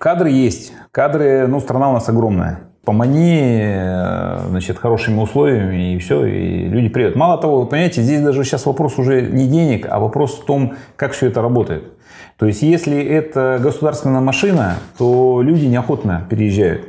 [0.05, 0.71] Кадры есть.
[0.91, 6.89] Кадры, ну, страна у нас огромная помани, э, значит, хорошими условиями, и все, и люди
[6.89, 7.15] приедут.
[7.15, 10.75] Мало того, вы понимаете, здесь даже сейчас вопрос уже не денег, а вопрос в том,
[10.95, 11.94] как все это работает.
[12.37, 16.85] То есть, если это государственная машина, то люди неохотно переезжают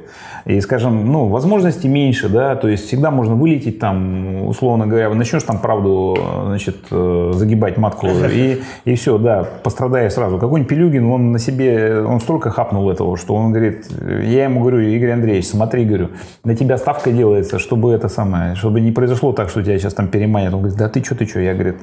[0.46, 5.42] и, скажем, ну, возможностей меньше, да, то есть всегда можно вылететь там, условно говоря, начнешь
[5.42, 6.16] там правду,
[6.46, 10.38] значит, э, загибать матку, и, и все, да, пострадаешь сразу.
[10.38, 13.86] Какой-нибудь Пелюгин, он на себе, он столько хапнул этого, что он говорит,
[14.22, 16.10] я ему говорю, Игорь Андреевич, смотри, говорю,
[16.44, 20.06] на тебя ставка делается, чтобы это самое, чтобы не произошло так, что тебя сейчас там
[20.06, 20.54] переманят.
[20.54, 21.40] Он говорит, да ты что, ты что?
[21.40, 21.76] Я, говорит,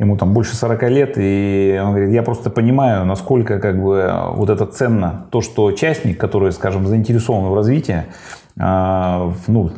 [0.00, 4.48] ему там больше 40 лет, и он говорит, я просто понимаю, насколько как бы вот
[4.48, 8.04] это ценно, то, что частник, который, скажем, заинтересован в развитии,
[8.58, 9.70] а, ну,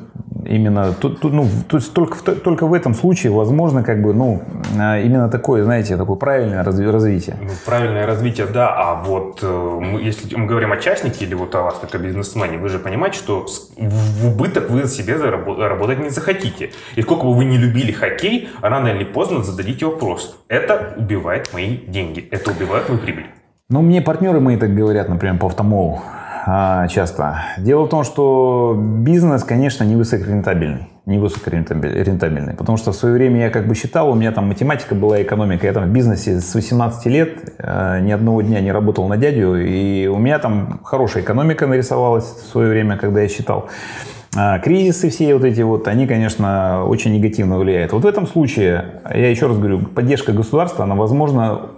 [0.46, 4.42] именно тут, тут, ну, то есть только, только в этом случае возможно как бы, ну,
[4.78, 7.36] а, именно такое, знаете, такое правильное развитие.
[7.40, 11.54] Ну, правильное развитие, да, а вот э, мы, если мы говорим о частнике или вот
[11.54, 13.46] о вас как о бизнесмене, вы же понимаете, что
[13.76, 16.70] в убыток вы себе заработать не захотите.
[16.96, 20.36] И сколько бы вы не любили хоккей, рано или поздно зададите вопрос.
[20.48, 23.26] Это убивает мои деньги, это убивает мою прибыль.
[23.68, 26.02] Ну, мне партнеры мои так говорят, например, по автомолу.
[26.44, 27.40] А, часто.
[27.58, 30.88] Дело в том, что бизнес, конечно, не высокорентабельный.
[31.06, 32.54] Не высокорентабельный.
[32.54, 35.66] Потому что в свое время я как бы считал, у меня там математика была, экономика.
[35.66, 39.56] Я там в бизнесе с 18 лет э, ни одного дня не работал на дядю.
[39.56, 43.68] И у меня там хорошая экономика нарисовалась в свое время, когда я считал.
[44.34, 47.92] А кризисы все вот эти вот, они, конечно, очень негативно влияют.
[47.92, 51.68] Вот в этом случае, я еще раз говорю, поддержка государства, она возможна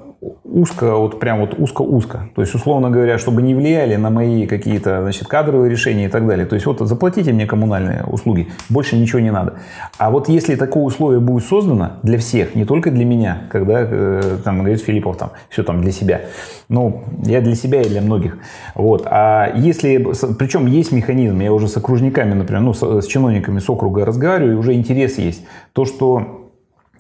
[0.45, 2.29] узко, вот прям вот узко-узко.
[2.35, 6.27] То есть, условно говоря, чтобы не влияли на мои какие-то, значит, кадровые решения и так
[6.27, 6.47] далее.
[6.47, 9.55] То есть, вот заплатите мне коммунальные услуги, больше ничего не надо.
[9.99, 14.39] А вот если такое условие будет создано для всех, не только для меня, когда, э,
[14.45, 16.23] там, говорит Филиппов, там, все там для себя.
[16.69, 18.39] Ну, я для себя и для многих.
[18.75, 19.07] Вот.
[19.07, 20.07] А если,
[20.39, 24.55] причем есть механизм, я уже с окружниками, например, ну, с, с чиновниками с округа разговариваю,
[24.55, 25.45] и уже интерес есть.
[25.73, 26.44] То, что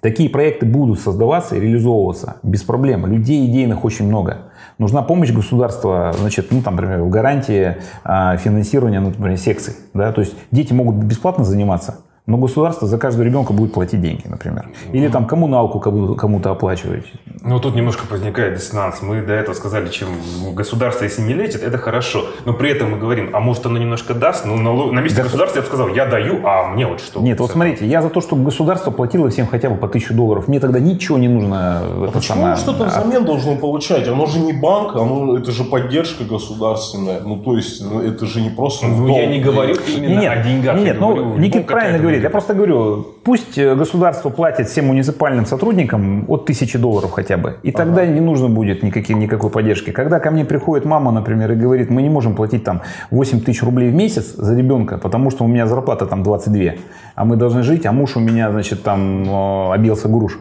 [0.04, 3.06] Такие проекты будут создаваться и реализовываться без проблем.
[3.06, 4.52] Людей идейных очень много.
[4.76, 9.72] Нужна помощь государства, значит, ну, там, например, в гарантии а, финансирования, например, секций.
[9.94, 10.12] Да?
[10.12, 14.70] То есть дети могут бесплатно заниматься, но государство за каждого ребенка будет платить деньги, например.
[14.92, 17.04] Или там коммуналку кому-то оплачивать.
[17.42, 19.02] Ну, тут немножко возникает диссонанс.
[19.02, 20.08] Мы до этого сказали, чем
[20.54, 22.24] государство, если не лечит, это хорошо.
[22.46, 24.46] Но при этом мы говорим, а может оно немножко даст?
[24.46, 27.20] Ну, на, на месте государства я бы сказал, я даю, а мне вот что?
[27.20, 30.48] Нет, вот смотрите, я за то, чтобы государство платило всем хотя бы по тысячу долларов.
[30.48, 31.80] Мне тогда ничего не нужно.
[31.82, 32.56] А почему самое...
[32.56, 34.08] что-то взамен должно получать?
[34.08, 37.20] Оно же не банк, оно, это же поддержка государственная.
[37.20, 38.86] Ну, то есть, ну, это же не просто...
[38.86, 40.76] Ну, я не говорю именно нет, о деньгах.
[40.78, 42.13] Нет, ну, Никит правильно говорит.
[42.22, 47.56] Я просто говорю, пусть э, государство платит всем муниципальным сотрудникам от тысячи долларов хотя бы.
[47.62, 48.12] И тогда ага.
[48.12, 49.90] не нужно будет никаких, никакой поддержки.
[49.90, 53.62] Когда ко мне приходит мама, например, и говорит, мы не можем платить там 8 тысяч
[53.62, 56.72] рублей в месяц за ребенка, потому что у меня зарплата там 22,
[57.14, 60.38] а мы должны жить, а муж у меня, значит, там э, обился груш.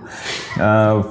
[0.60, 1.04] Э,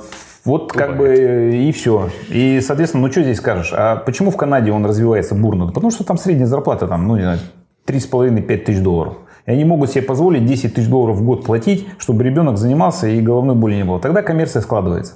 [0.44, 2.10] вот как бы и все.
[2.28, 3.72] И, соответственно, ну что здесь скажешь?
[3.72, 5.68] А почему в Канаде он развивается бурно?
[5.68, 7.38] Потому что там средняя зарплата, там, ну, не знаю,
[7.86, 9.14] 3,5-5 тысяч долларов.
[9.46, 13.20] И они могут себе позволить 10 тысяч долларов в год платить, чтобы ребенок занимался и
[13.20, 13.98] головной боли не было.
[13.98, 15.14] Тогда коммерция складывается.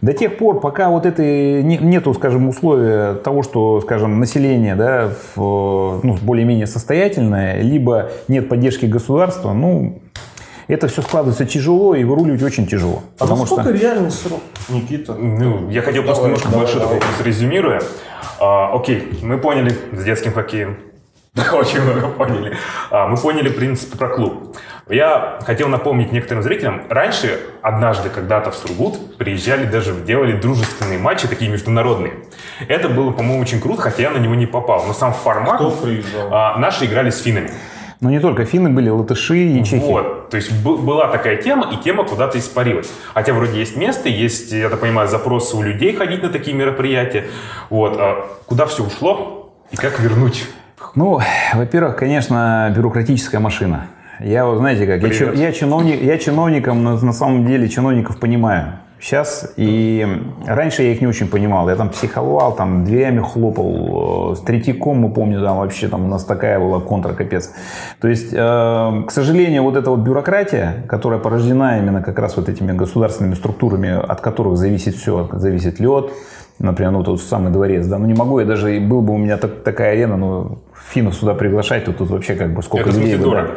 [0.00, 6.00] До тех пор, пока вот это нету, скажем, условия того, что, скажем, население да, в,
[6.02, 10.00] ну, более-менее состоятельное, либо нет поддержки государства, ну,
[10.66, 13.02] это все складывается тяжело и выруливать очень тяжело.
[13.18, 13.72] А потому сколько что...
[13.72, 15.14] реальный срок, Никита?
[15.14, 17.80] Ну, я хотел просто немножко большой такой вопрос резюмируя.
[18.40, 20.76] А, окей, мы поняли с детским хоккеем,
[21.52, 22.56] очень много поняли.
[22.90, 24.56] А, мы поняли принципы про клуб.
[24.88, 31.28] Я хотел напомнить некоторым зрителям, раньше, однажды, когда-то в Сургут приезжали, даже делали дружественные матчи,
[31.28, 32.14] такие международные.
[32.68, 34.84] Это было, по-моему, очень круто, хотя я на него не попал.
[34.86, 35.56] Но сам формат...
[35.56, 36.28] Кто приезжал?
[36.32, 37.50] А, наши играли с финнами.
[38.00, 39.82] Но не только финны были, латыши и чехи.
[39.82, 42.88] Вот, то есть была такая тема, и тема куда-то испарилась.
[43.12, 47.24] Хотя вроде есть место, есть, я так понимаю, запросы у людей ходить на такие мероприятия.
[47.70, 50.46] Вот, а куда все ушло и как вернуть?
[50.94, 51.20] Ну,
[51.54, 53.86] во-первых, конечно, бюрократическая машина.
[54.20, 58.80] Я, вот знаете как, я, я, чиновник, я чиновником, на, на самом деле чиновников понимаю.
[59.00, 60.04] Сейчас, и
[60.44, 61.68] раньше я их не очень понимал.
[61.68, 64.34] Я там психовал, там дверями хлопал.
[64.34, 67.52] С Третьяком, мы помню, там вообще там у нас такая была контра капец.
[68.00, 72.48] То есть, э, к сожалению, вот эта вот бюрократия, которая порождена именно как раз вот
[72.48, 76.10] этими государственными структурами, от которых зависит все, зависит лед,
[76.58, 79.36] например, ну тот самый дворец, да, ну не могу, я даже, был бы у меня
[79.36, 80.58] так, такая арена, но
[80.90, 83.16] финнов сюда приглашать, то тут вообще как бы сколько Это людей.
[83.16, 83.48] дорого.
[83.48, 83.54] да.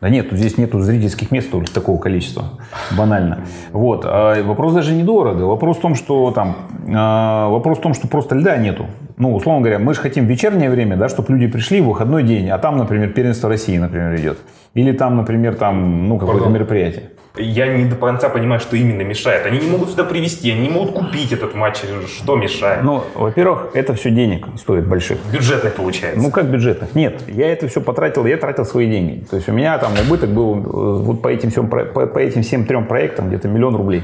[0.00, 2.50] Да нет, тут здесь нету зрительских мест только такого количества.
[2.96, 3.40] Банально.
[3.72, 4.02] Вот.
[4.04, 5.42] А вопрос даже недорого.
[5.42, 6.54] Вопрос в том, что там,
[6.94, 8.86] а, вопрос в том, что просто льда нету.
[9.18, 12.48] Ну, условно говоря, мы же хотим вечернее время, да, чтобы люди пришли в выходной день,
[12.50, 14.38] а там, например, первенство России, например, идет.
[14.74, 17.10] Или там, например, там, ну, какое-то мероприятие.
[17.40, 19.46] Я не до конца понимаю, что именно мешает.
[19.46, 21.76] Они не могут сюда привезти, они не могут купить этот матч.
[22.08, 22.82] Что мешает?
[22.82, 25.18] Ну, во-первых, это все денег стоит больших.
[25.32, 26.20] Бюджетный получается.
[26.20, 26.96] Ну, как бюджетных?
[26.96, 29.24] Нет, я это все потратил, я тратил свои деньги.
[29.30, 32.42] То есть у меня там убыток был э, вот по этим всем, по, по этим
[32.42, 34.02] всем трем проектам где-то миллион рублей.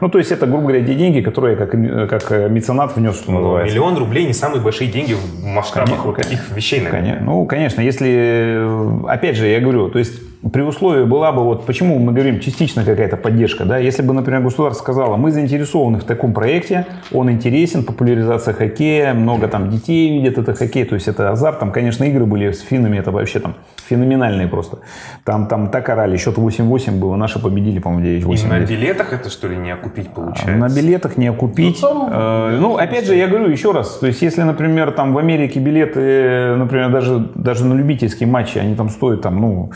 [0.00, 2.94] Ну, то есть это, грубо говоря, те деньги, которые я как, э, как э, меценат
[2.96, 3.74] внес, что Ну, называется.
[3.74, 7.02] миллион рублей не самые большие деньги в масштабах Конечно, вот таких вещей, наверное.
[7.02, 7.26] Конечно.
[7.26, 10.20] Ну, конечно, если, э, опять же, я говорю, то есть
[10.52, 14.42] при условии была бы, вот почему мы говорим, частично какая-то поддержка, да, если бы, например,
[14.42, 20.38] государство сказало, мы заинтересованы в таком проекте, он интересен, популяризация хоккея, много там детей видят
[20.38, 23.54] это хоккей, то есть это азарт, там, конечно, игры были с финнами, это вообще там
[23.88, 24.78] феноменальные просто.
[25.24, 28.48] Там, там так орали, счет 8-8 было, наши победили, по-моему, И 9-8.
[28.48, 30.50] на билетах это что ли не окупить получается?
[30.50, 31.78] На билетах не окупить.
[31.82, 35.12] Ну, там- Э, Ну, опять же, я говорю еще раз, то есть, если, например, там
[35.12, 39.70] в Америке билеты, например, даже, даже на любительские матчи, они там стоят, там, ну,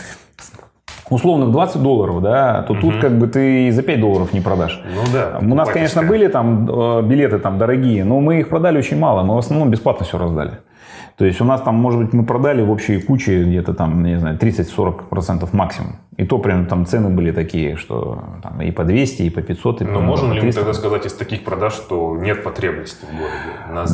[1.11, 4.81] условных 20 долларов, да, то тут как бы ты и за 5 долларов не продашь.
[4.95, 5.39] Ну да.
[5.41, 9.23] У нас, конечно, были там э, билеты там дорогие, но мы их продали очень мало,
[9.23, 10.53] мы в основном бесплатно все раздали.
[11.17, 14.19] То есть у нас там, может быть, мы продали в общей куче где-то там, не
[14.19, 15.97] знаю, 30-40% максимум.
[16.17, 19.83] И то прям там цены были такие, что там и по 200, и по 500,
[19.83, 20.61] и Но по, можем по ли мы 300.
[20.61, 23.87] тогда сказать из таких продаж, что нет потребности в городе на?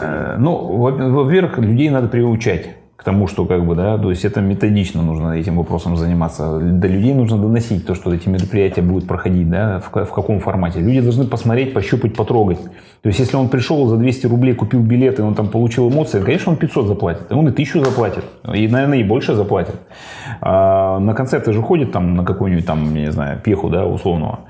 [0.00, 2.68] Э, Ну, во- во-первых, людей надо приучать
[3.00, 6.58] к тому, что как бы, да, то есть это методично нужно этим вопросом заниматься.
[6.60, 10.80] До людей нужно доносить то, что эти мероприятия будут проходить, да, в, в каком формате.
[10.80, 12.60] Люди должны посмотреть, пощупать, потрогать.
[13.00, 16.20] То есть если он пришел за 200 рублей, купил билет, и он там получил эмоции,
[16.20, 18.24] конечно, он 500 заплатит, он и 1000 заплатит,
[18.54, 19.76] и, наверное, и больше заплатит.
[20.42, 24.40] А на концерты же ходит там на какую-нибудь там, не знаю, пеху, да, условного,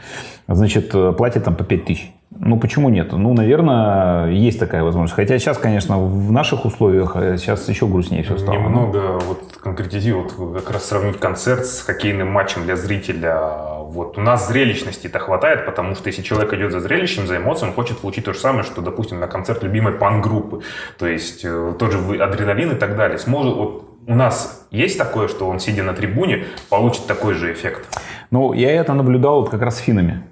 [0.48, 2.12] значит, э, платит там по 5000.
[2.30, 3.10] Ну, почему нет?
[3.12, 5.14] Ну, наверное, есть такая возможность.
[5.14, 8.54] Хотя сейчас, конечно, в наших условиях э, сейчас еще грустнее все стало.
[8.54, 13.36] Немного вот конкретизировать, вот как раз сравнить концерт с хоккейным матчем для зрителя.
[13.82, 17.74] Вот у нас зрелищности-то хватает, потому что если человек идет за зрелищем, за эмоцией, он
[17.74, 20.62] хочет получить то же самое, что, допустим, на концерт любимой пан-группы.
[20.98, 23.18] То есть э, тот же адреналин и так далее.
[23.18, 27.86] Сможет, вот у нас есть такое, что он, сидя на трибуне, получит такой же эффект?
[28.32, 30.22] Ну, я это наблюдал вот как раз с финнами.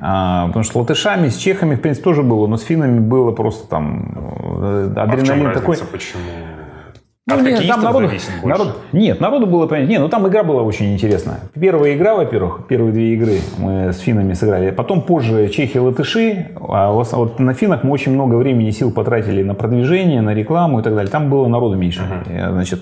[0.00, 3.32] А, потому что с латышами, с чехами, в принципе, тоже было, но с финами было
[3.32, 5.60] просто там э, А в чем адреналин разница?
[5.60, 5.76] такой.
[5.92, 6.22] Почему?
[7.28, 8.08] Ну, От нет, там народу,
[8.42, 9.90] народ- нет, народу было понятно.
[9.90, 11.40] Не, ну там игра была очень интересная.
[11.52, 14.70] Первая игра, во-первых, первые две игры мы с финнами сыграли.
[14.70, 16.46] Потом позже чехи латыши.
[16.58, 20.82] А вот, на финах мы очень много времени сил потратили на продвижение, на рекламу и
[20.82, 21.10] так далее.
[21.10, 22.00] Там было народу меньше.
[22.26, 22.80] Э, Значит,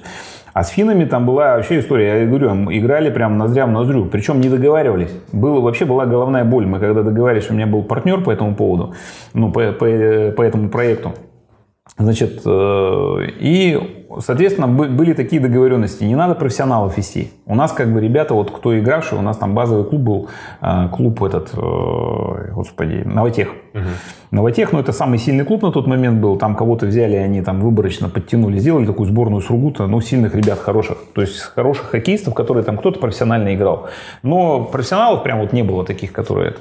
[0.52, 2.20] а с финами там была вообще история.
[2.20, 4.06] Я говорю, мы играли прям ноздря в ноздрю.
[4.06, 5.10] Причем не договаривались.
[5.32, 6.66] Было, вообще была головная боль.
[6.66, 8.94] Мы когда договаривались, у меня был партнер по этому поводу,
[9.34, 9.86] ну, по, по,
[10.36, 11.12] по этому проекту.
[11.98, 16.04] Значит, э, и, соответственно, бы- были такие договоренности.
[16.04, 17.30] Не надо профессионалов вести.
[17.46, 20.28] У нас, как бы, ребята, вот кто игравший, у нас там базовый клуб был,
[20.60, 23.48] э, клуб этот, э, господи, Новотех.
[24.30, 26.36] Новотех, ну, это самый сильный клуб на тот момент был.
[26.36, 30.98] Там кого-то взяли, они там выборочно подтянули, сделали такую сборную Сургута, ну, сильных ребят хороших.
[31.14, 33.88] То есть хороших хоккеистов, которые там кто-то профессионально играл.
[34.22, 36.60] Но профессионалов прям вот не было таких, которые это.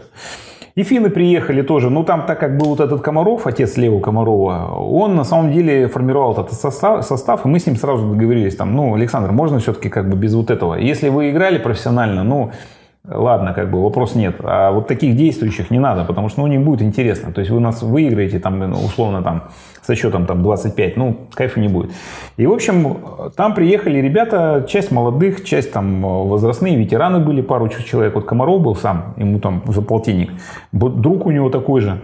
[0.76, 1.90] И финны приехали тоже.
[1.90, 5.88] Ну, там, так как был вот этот Комаров, отец Лева Комарова, он на самом деле
[5.88, 9.88] формировал этот состав, состав, и мы с ним сразу договорились, там, ну, Александр, можно все-таки
[9.88, 10.76] как бы без вот этого?
[10.76, 12.52] Если вы играли профессионально, ну,
[13.08, 14.36] ладно, как бы вопрос нет.
[14.44, 17.32] А вот таких действующих не надо, потому что, ну, не будет интересно.
[17.32, 19.44] То есть вы нас выиграете, там, ну, условно, там,
[19.82, 21.92] со счетом там 25, ну, кайфа не будет.
[22.38, 22.98] И, в общем,
[23.36, 28.16] там приехали ребята, часть молодых, часть там возрастные, ветераны были, пару человек.
[28.16, 30.32] Вот Комаров был сам, ему там за полтинник.
[30.72, 32.00] Друг у него такой же,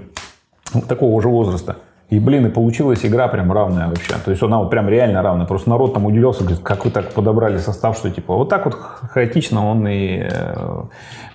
[0.87, 1.77] такого же возраста.
[2.11, 4.15] И, блин, и получилась игра прям равная вообще.
[4.23, 5.45] То есть она вот прям реально равная.
[5.45, 8.75] Просто народ там удивился, говорит, как вы так подобрали состав, что типа вот так вот
[8.75, 10.81] хаотично он и э,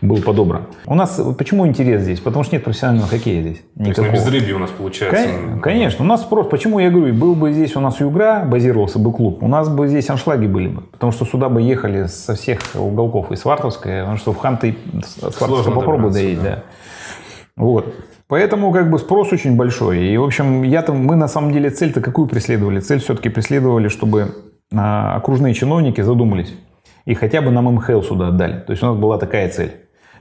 [0.03, 0.64] был подобран.
[0.85, 2.20] У нас почему интерес здесь?
[2.20, 3.57] Потому что нет профессионального хоккея здесь.
[3.57, 4.07] То есть Никакого.
[4.09, 5.29] на безрыбье у нас получается.
[5.33, 6.47] Кон- Конечно, у нас спрос.
[6.49, 9.89] Почему я говорю, был бы здесь у нас Югра, базировался бы клуб, у нас бы
[9.89, 10.83] здесь аншлаги были бы.
[10.83, 15.74] Потому что сюда бы ехали со всех уголков и Свартовская, потому что в Ханты Свартовская
[15.74, 16.51] попробуй доедь, да.
[16.51, 16.62] да.
[17.57, 17.95] Вот.
[18.29, 20.09] Поэтому как бы спрос очень большой.
[20.09, 22.81] И, в общем, я там, мы на самом деле цель-то какую преследовали?
[22.81, 24.35] Цель все-таки преследовали, чтобы
[24.74, 26.55] а, окружные чиновники задумались
[27.05, 28.61] и хотя бы нам МХЛ сюда отдали.
[28.61, 29.72] То есть у нас была такая цель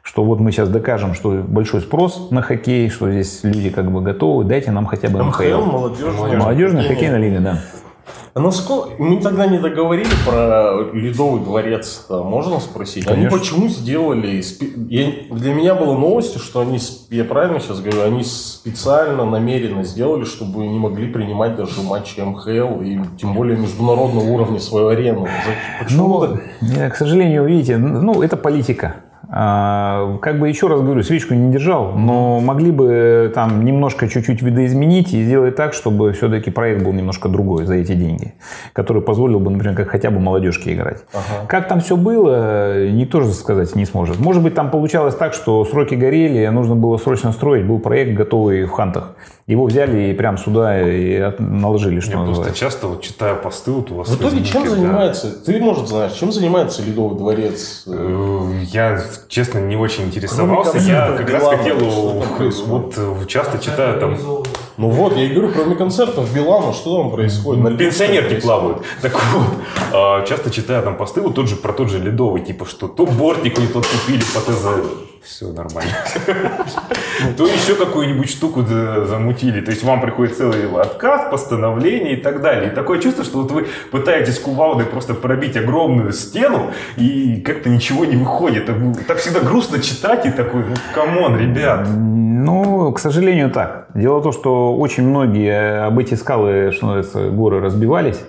[0.06, 4.02] что вот мы сейчас докажем, что большой спрос на хоккей, что здесь люди как бы
[4.02, 5.44] готовы, дайте нам хотя бы МХЛ.
[5.44, 7.62] МХЛ, молодежная, молодежная хоккейная лига, да.
[8.34, 9.02] А насколько...
[9.02, 13.06] Мы тогда не договорили про Ледовый дворец, можно спросить?
[13.06, 13.30] Конечно.
[13.30, 14.44] Они почему сделали...
[14.90, 15.12] Я...
[15.32, 16.80] Для меня было новостью, что они,
[17.10, 22.82] я правильно сейчас говорю, они специально, намеренно сделали, чтобы не могли принимать даже матчи МХЛ
[22.82, 25.28] и тем более международного уровня свою арену.
[25.82, 26.28] Почему?
[26.62, 28.98] Ну, к сожалению, видите, ну, это политика.
[29.30, 34.42] А, как бы еще раз говорю, свечку не держал, но могли бы там немножко чуть-чуть
[34.42, 38.34] видоизменить и сделать так, чтобы все-таки проект был немножко другой за эти деньги,
[38.74, 41.04] который позволил бы, например, как хотя бы молодежке играть.
[41.14, 41.48] Ага.
[41.48, 44.20] Как там все было, никто же сказать не сможет.
[44.20, 48.66] Может быть, там получалось так, что сроки горели, нужно было срочно строить, был проект готовый
[48.66, 49.16] в Хантах.
[49.48, 52.44] Его взяли и прям сюда и наложили, что Я называется.
[52.46, 54.10] просто часто вот читаю посты вот у вас.
[54.10, 54.70] В итоге чем да.
[54.72, 55.46] занимается?
[55.46, 57.84] Ты, может, знаешь, чем занимается Ледовый дворец?
[57.86, 60.78] Э, я, честно, не очень интересовался.
[60.78, 61.78] Я как раз хотел,
[62.68, 64.18] вот часто читаю там...
[64.78, 67.64] Ну вот, я и говорю, кроме концертов Билана, что там происходит?
[67.64, 68.80] На Пенсионерки плавают.
[69.02, 69.48] Так вот,
[69.94, 73.06] а, часто читаю там посты, вот тот же, про тот же Ледовый, типа, что то
[73.06, 74.66] бортик не тот купили по ТЗ
[75.26, 75.92] все нормально.
[77.38, 79.62] То еще какую-нибудь штуку замутили.
[79.62, 82.72] То есть вам приходит целый отказ, постановление и так далее.
[82.72, 88.06] И такое чувство, что вот вы пытаетесь кувалдой просто пробить огромную стену, и как-то ничего
[88.06, 88.70] не выходит.
[89.08, 91.88] Так всегда грустно читать и такой, ну, come on, ребят.
[91.88, 93.88] Ну, к сожалению, так.
[93.96, 98.20] Дело в том, что очень многие об эти скалы, что называется, горы разбивались.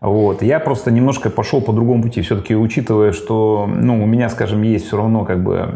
[0.00, 0.42] Вот.
[0.42, 2.20] Я просто немножко пошел по другому пути.
[2.20, 5.68] Все-таки учитывая, что ну, у меня, скажем, есть все равно как бы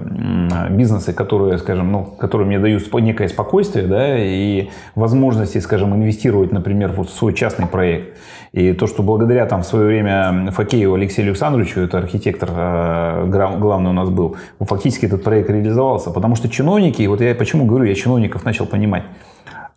[0.70, 6.92] бизнесы, которые, скажем, ну, которые мне дают некое спокойствие, да, и возможности, скажем, инвестировать, например,
[6.92, 8.16] вот в свой частный проект.
[8.52, 13.90] И то, что благодаря там в свое время Факееву Алексею Александровичу, это архитектор э, главный
[13.90, 16.10] у нас был, фактически этот проект реализовался.
[16.10, 19.04] Потому что чиновники, вот я почему говорю, я чиновников начал понимать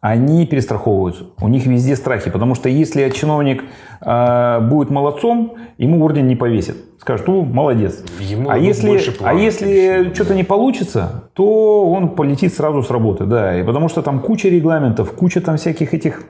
[0.04, 1.28] они перестраховываются.
[1.39, 3.64] У них везде страхи, потому что если чиновник
[4.01, 6.76] э, будет молодцом, ему орден не повесит.
[6.99, 8.04] Скажут, ну, молодец.
[8.20, 13.24] Ему а если, а если что-то не получится, то он полетит сразу с работы.
[13.24, 16.24] Да, и потому что там куча регламентов, куча там всяких этих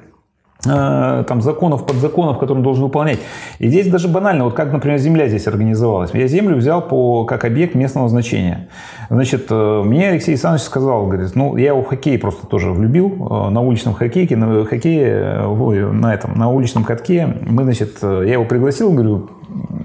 [0.63, 3.19] там законов, подзаконов, которые он должен выполнять.
[3.59, 6.11] И здесь даже банально, вот как, например, земля здесь организовалась.
[6.13, 8.69] Я землю взял по, как объект местного значения.
[9.09, 13.49] Значит, э, мне Алексей Александрович сказал, говорит, ну, я в хоккей просто тоже влюбил, э,
[13.49, 15.41] на уличном хоккее, на хоккее,
[15.91, 17.27] на этом, на уличном катке.
[17.41, 19.29] Мы, значит, я его пригласил, говорю,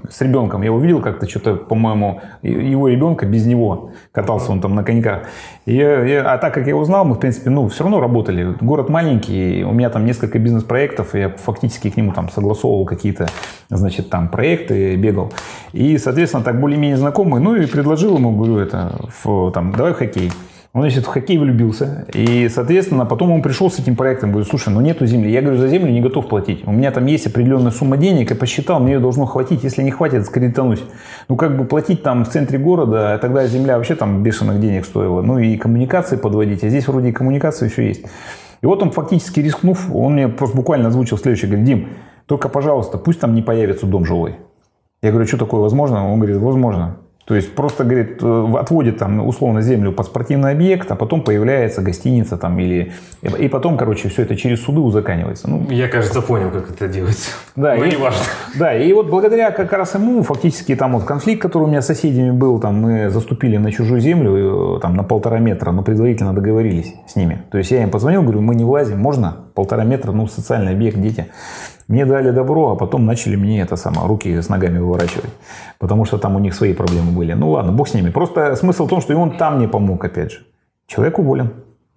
[0.09, 0.61] с ребенком.
[0.61, 3.91] Я увидел как-то что-то, по-моему, его ребенка без него.
[4.11, 5.23] Катался он там на коньках.
[5.65, 8.55] И я, а так как я узнал, мы, в принципе, ну, все равно работали.
[8.61, 13.27] Город маленький, у меня там несколько бизнес-проектов, я фактически к нему там согласовывал какие-то,
[13.69, 15.31] значит, там проекты, бегал.
[15.73, 17.41] И, соответственно, так более-менее знакомый.
[17.41, 20.31] Ну, и предложил ему, говорю, это, в, там, давай в хоккей.
[20.71, 22.05] Он, значит, в хоккей влюбился.
[22.13, 24.29] И, соответственно, потом он пришел с этим проектом.
[24.29, 25.31] Говорит, слушай, ну нету земли.
[25.31, 26.61] Я говорю, за землю не готов платить.
[26.67, 28.29] У меня там есть определенная сумма денег.
[28.29, 29.63] Я посчитал, мне ее должно хватить.
[29.63, 30.83] Если не хватит, скредитанусь.
[31.27, 34.85] Ну, как бы платить там в центре города, а тогда земля вообще там бешеных денег
[34.85, 35.23] стоила.
[35.23, 36.63] Ну, и коммуникации подводить.
[36.63, 38.05] А здесь вроде и коммуникации еще есть.
[38.61, 41.47] И вот он фактически рискнув, он мне просто буквально озвучил следующее.
[41.47, 41.87] Говорит, Дим,
[42.27, 44.35] только, пожалуйста, пусть там не появится дом жилой.
[45.01, 46.11] Я говорю, что такое возможно?
[46.11, 46.97] Он говорит, возможно.
[47.29, 51.83] То есть просто, говорит, э, отводит там условно землю под спортивный объект, а потом появляется
[51.83, 52.91] гостиница там или...
[53.37, 55.47] И потом, короче, все это через суды узаканивается.
[55.47, 57.29] Ну, Я, кажется, понял, как это делается.
[57.55, 58.23] Да, Но и, не важно.
[58.57, 61.85] Да, и вот благодаря как раз ему фактически там вот конфликт, который у меня с
[61.85, 66.33] соседями был, там мы заступили на чужую землю э, там на полтора метра, но предварительно
[66.33, 67.43] договорились с ними.
[67.51, 70.99] То есть я им позвонил, говорю, мы не влазим, можно полтора метра, ну, социальный объект,
[70.99, 71.27] дети.
[71.89, 75.33] Мне дали добро, а потом начали мне это самое, руки с ногами выворачивать.
[75.79, 77.33] Потому что там у них свои проблемы были.
[77.33, 78.11] Ну ладно, бог с ними.
[78.11, 80.39] Просто смысл в том, что и он там не помог, опять же.
[80.85, 81.49] Человек уволен.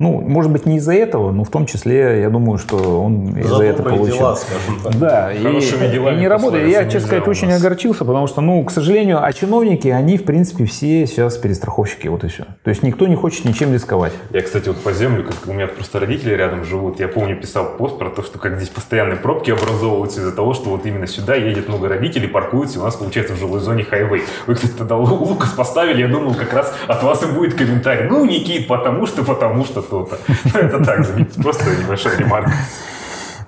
[0.03, 3.63] Ну, может быть, не из-за этого, но в том числе, я думаю, что он из-за
[3.63, 4.17] этого получил.
[4.17, 4.37] Дела,
[4.83, 4.99] так.
[4.99, 6.69] Да, и, и не работает.
[6.69, 10.65] Я, честно сказать, очень огорчился, потому что, ну, к сожалению, а чиновники, они, в принципе,
[10.65, 12.47] все сейчас перестраховщики, вот и все.
[12.65, 14.13] То есть никто не хочет ничем рисковать.
[14.31, 17.77] Я, кстати, вот по землю, как у меня просто родители рядом живут, я помню, писал
[17.79, 21.37] пост про то, что как здесь постоянные пробки образовываются из-за того, что вот именно сюда
[21.37, 24.25] едет много родителей, паркуются, и у нас получается в жилой зоне хайвей.
[24.49, 28.09] Вы, кстати, тогда Лукас поставили, я думал, как раз от вас и будет комментарий.
[28.09, 30.19] Ну, Никит, потому что, потому что то-то.
[30.59, 31.07] Это так,
[31.43, 32.53] просто небольшая ремарка.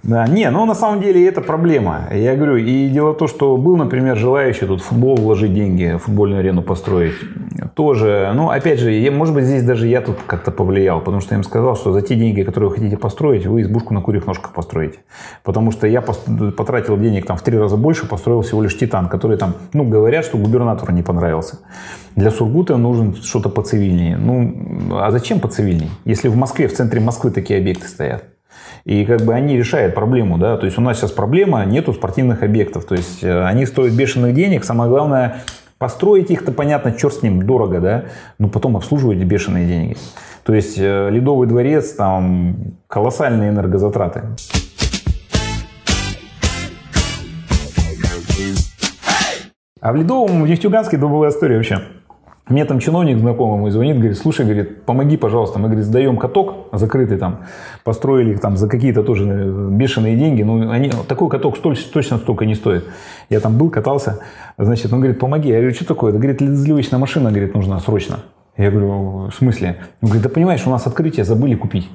[0.05, 2.09] Да, не, ну на самом деле это проблема.
[2.12, 6.40] Я говорю, и дело в том, что был, например, желающий тут футбол вложить деньги, футбольную
[6.40, 7.14] арену построить.
[7.74, 11.34] Тоже, ну опять же, я, может быть, здесь даже я тут как-то повлиял, потому что
[11.34, 14.26] я им сказал, что за те деньги, которые вы хотите построить, вы избушку на курьих
[14.26, 14.98] ножках построите.
[15.42, 19.38] Потому что я потратил денег там в три раза больше, построил всего лишь Титан, который
[19.38, 21.61] там, ну, говорят, что губернатору не понравился.
[22.14, 24.18] Для Сургута нужен что-то поцивильнее.
[24.18, 28.34] Ну, а зачем поцивильнее, если в Москве, в центре Москвы такие объекты стоят?
[28.85, 32.43] И как бы они решают проблему, да, то есть у нас сейчас проблема, нету спортивных
[32.43, 35.43] объектов, то есть э, они стоят бешеных денег, самое главное,
[35.78, 38.05] построить их-то, понятно, черт с ним, дорого, да,
[38.39, 39.97] но потом обслуживать бешеные деньги.
[40.43, 42.57] То есть э, Ледовый дворец, там
[42.87, 44.24] колоссальные энергозатраты.
[49.80, 51.80] А в Ледовом, в Нефтьюганске это была история вообще.
[52.47, 55.59] Мне там чиновник знакомый мой звонит, говорит, слушай, говорит, помоги, пожалуйста.
[55.59, 57.47] Мы, говорит, сдаем каток закрытый там,
[57.84, 60.42] построили их там за какие-то тоже э, бешеные деньги.
[60.42, 62.84] Ну, они, такой каток точно, точно столько не стоит.
[63.30, 64.20] Я там был, катался,
[64.59, 65.49] значит, он говорит, помоги.
[65.49, 66.12] Я говорю, что такое?
[66.12, 68.20] Да, говорит, сливочная машина, говорит, нужна срочно.
[68.59, 69.78] Я говорю, в смысле?
[70.03, 71.88] Он говорит, да понимаешь, у нас открытие забыли купить.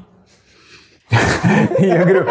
[1.79, 2.25] Я говорю,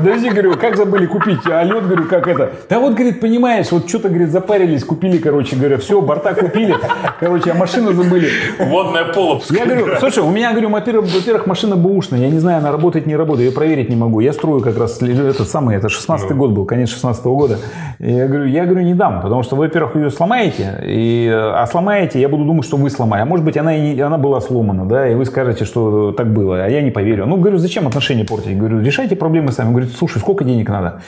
[0.00, 1.40] подожди, говорю, как забыли купить?
[1.46, 2.52] А лед, говорю, как это?
[2.68, 6.74] Да вот, говорит, понимаешь, вот что-то, говорит, запарились, купили, короче, говорю, все, борта купили,
[7.20, 8.28] короче, а машину забыли.
[8.58, 9.44] Водная полоп.
[9.50, 13.16] Я говорю, слушай, у меня, говорю, во-первых, машина бэушная, я не знаю, она работает, не
[13.16, 14.20] работает, я проверить не могу.
[14.20, 16.36] Я строю как раз, этот самый, это 16 ну.
[16.36, 17.58] год был, конец 16 года.
[17.98, 22.28] Я говорю, я говорю, не дам, потому что, во-первых, ее сломаете, и, а сломаете, я
[22.28, 23.22] буду думать, что вы сломали.
[23.22, 26.32] А может быть, она, и не, она была сломана, да, и вы скажете, что так
[26.32, 27.26] было, а я не поверю.
[27.26, 28.56] Ну, говорю, зачем отношения портить?
[28.56, 29.68] Говорю, решайте проблемы сами.
[29.68, 31.02] Он говорит, слушай, сколько денег надо?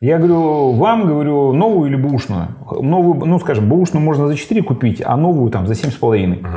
[0.00, 2.48] Я говорю, вам, говорю, новую или бушную?
[2.70, 6.40] Новую, ну, скажем, бушную можно за 4 купить, а новую там за 7,5.
[6.40, 6.48] Угу.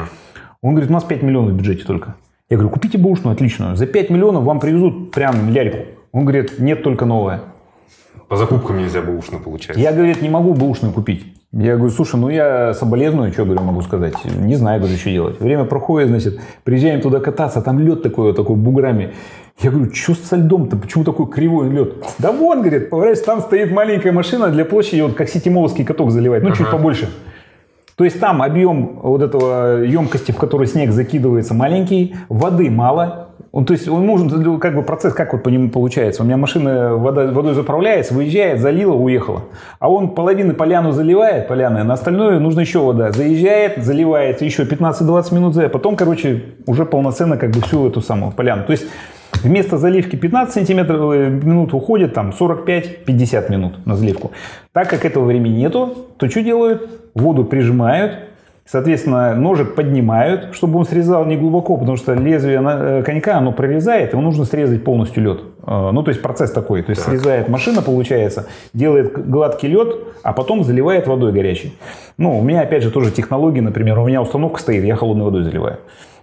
[0.61, 2.15] Он говорит, у нас 5 миллионов в бюджете только.
[2.49, 3.75] Я говорю, купите бушную отличную.
[3.77, 5.77] За 5 миллионов вам привезут прям ляльку.
[6.11, 7.41] Он говорит, нет, только новая.
[8.27, 9.81] По закупкам нельзя бэушную получается.
[9.81, 11.25] Я, говорит, не могу бэушную купить.
[11.51, 14.13] Я говорю, слушай, ну я соболезную, что, говорю, могу сказать?
[14.23, 15.39] Не знаю, говорю, что делать.
[15.39, 19.13] Время проходит, значит, приезжаем туда кататься, там лед такой, вот такой буграми.
[19.61, 21.95] Я говорю, что со льдом-то, почему такой кривой лед?
[22.17, 26.43] Да вон, говорит, поворачивайся, там стоит маленькая машина для площади, вот как ситимоловский каток заливает,
[26.43, 26.57] ну ага.
[26.57, 27.09] чуть побольше.
[27.95, 33.65] То есть там объем вот этого емкости, в которой снег закидывается, маленький, воды мало, он,
[33.65, 36.21] то есть он нужен, как бы процесс, как вот по нему получается.
[36.21, 39.41] У меня машина вода, водой заправляется, выезжает, залила, уехала.
[39.79, 43.11] А он половину поляну заливает, поляны, на остальное нужно еще вода.
[43.11, 48.31] Заезжает, заливается еще 15-20 минут, а потом, короче, уже полноценно как бы всю эту самую
[48.31, 48.65] поляну.
[48.65, 48.85] То есть
[49.43, 54.31] Вместо заливки 15 сантиметров э, минут уходит там 45-50 минут на заливку.
[54.73, 56.89] Так как этого времени нету, то что делают?
[57.15, 58.29] Воду прижимают,
[58.71, 64.13] Соответственно, ножик поднимают, чтобы он срезал не глубоко, потому что лезвие э, конька, оно прорезает,
[64.13, 65.41] ему нужно срезать полностью лед.
[65.65, 66.83] Э, ну, то есть процесс такой.
[66.83, 67.09] То есть так.
[67.09, 71.73] срезает машина, получается, делает гладкий лед, а потом заливает водой горячей.
[72.19, 75.41] Ну, у меня, опять же, тоже технологии, например, у меня установка стоит, я холодной водой
[75.41, 75.79] заливаю.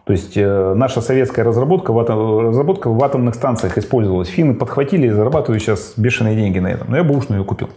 [0.06, 4.28] То есть э, наша советская разработка в, атом, разработка в атомных станциях использовалась.
[4.28, 6.88] Финны подхватили и зарабатывают сейчас бешеные деньги на этом.
[6.90, 7.70] Но я бушную ее купил.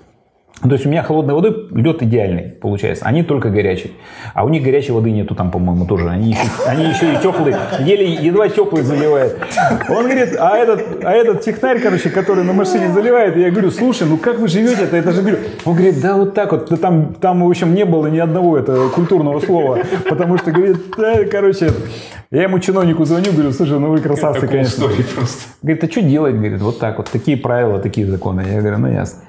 [0.61, 3.05] То есть у меня холодной воды лед идеальный получается.
[3.05, 3.93] Они только горячий.
[4.33, 6.09] А у них горячей воды нету там, по-моему, тоже.
[6.09, 7.57] Они еще, они еще и теплые.
[7.79, 9.37] Еле, едва теплые заливают.
[9.87, 14.05] Он говорит, а этот, а этот технарь, короче, который на машине заливает, я говорю, слушай,
[14.07, 14.97] ну как вы живете это?
[14.97, 16.69] Это же, говорю, он говорит, да вот так вот.
[16.69, 19.79] Да там, там, в общем, не было ни одного этого культурного слова.
[20.09, 21.71] Потому что, говорит, да, короче,
[22.31, 24.87] я ему чиновнику звоню, говорю, слушай, ну вы красавцы, конечно.
[25.61, 26.35] Говорит, а что делать?
[26.35, 28.43] Говорит, вот так вот, такие правила, такие законы.
[28.45, 29.21] Я говорю, ну ясно.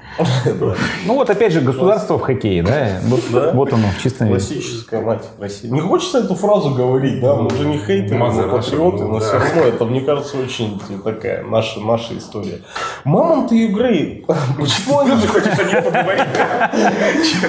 [1.06, 2.98] Ну вот опять же государство в хоккее, да?
[3.04, 3.52] Вот, да?
[3.52, 4.38] вот оно в чистом виде.
[4.38, 5.68] Классическая мать России.
[5.68, 7.36] Не хочется эту фразу говорить, да?
[7.36, 11.80] Мы же не хейтеры, мы патриоты, но все равно это, мне кажется, очень такая наша,
[11.80, 12.60] наша история.
[13.04, 14.24] Мамонты игры.
[14.58, 15.26] Почему они...
[15.26, 16.28] хочешь о них поговорить?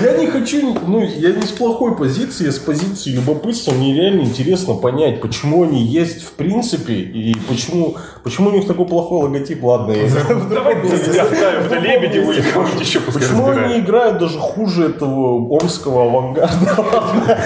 [0.01, 3.71] Я не хочу, ну, я не с плохой позиции, я с позиции любопытства.
[3.71, 8.85] Мне реально интересно понять, почему они есть в принципе и почему, почему у них такой
[8.85, 9.63] плохой логотип.
[9.63, 10.09] Ладно, я...
[10.49, 17.37] Давайте оставим это Лебедеву Можете еще Почему они играют даже хуже этого омского авангарда?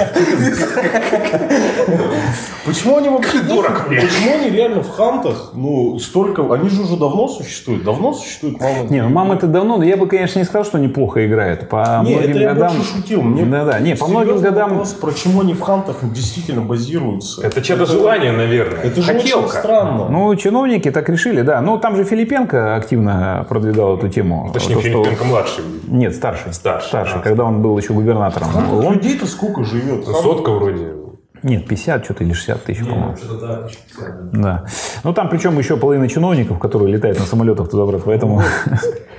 [2.66, 3.88] Почему они вообще дурак?
[3.88, 5.52] Почему они реально в хантах?
[5.54, 6.42] Ну, столько...
[6.54, 7.84] Они же уже давно существуют.
[7.84, 8.88] Давно существуют мамы.
[8.90, 11.70] Не, ну мамы это давно, но я бы, конечно, не сказал, что они плохо играют.
[11.70, 12.72] По не, многим это годам...
[12.72, 13.22] я больше шутил.
[13.22, 13.80] Мне да, да.
[13.80, 14.70] Не, по многим годам...
[14.70, 17.46] Вопрос, почему они в хантах действительно базируются.
[17.46, 18.82] Это чье-то желание, наверное.
[18.82, 20.10] Это же очень странно.
[20.10, 21.62] Ну, чиновники так решили, да.
[21.62, 24.50] Ну, там же Филипенко активно продвигал эту тему.
[24.54, 25.64] Точнее, Филипенко младший.
[26.06, 26.54] Нет, старший.
[26.54, 26.88] Старший.
[26.88, 28.50] Старший, когда он был еще губернатором.
[28.72, 28.94] Он...
[28.94, 30.06] Людей-то сколько живет?
[30.06, 30.94] Сотка вроде.
[31.42, 33.16] Нет, 50 что-то или 60 тысяч, по-моему.
[33.18, 34.42] Что-то да, 50, да.
[34.42, 34.66] Да.
[35.04, 38.42] Ну, там причем еще половина чиновников, которые летают на самолетах туда-обратно, поэтому...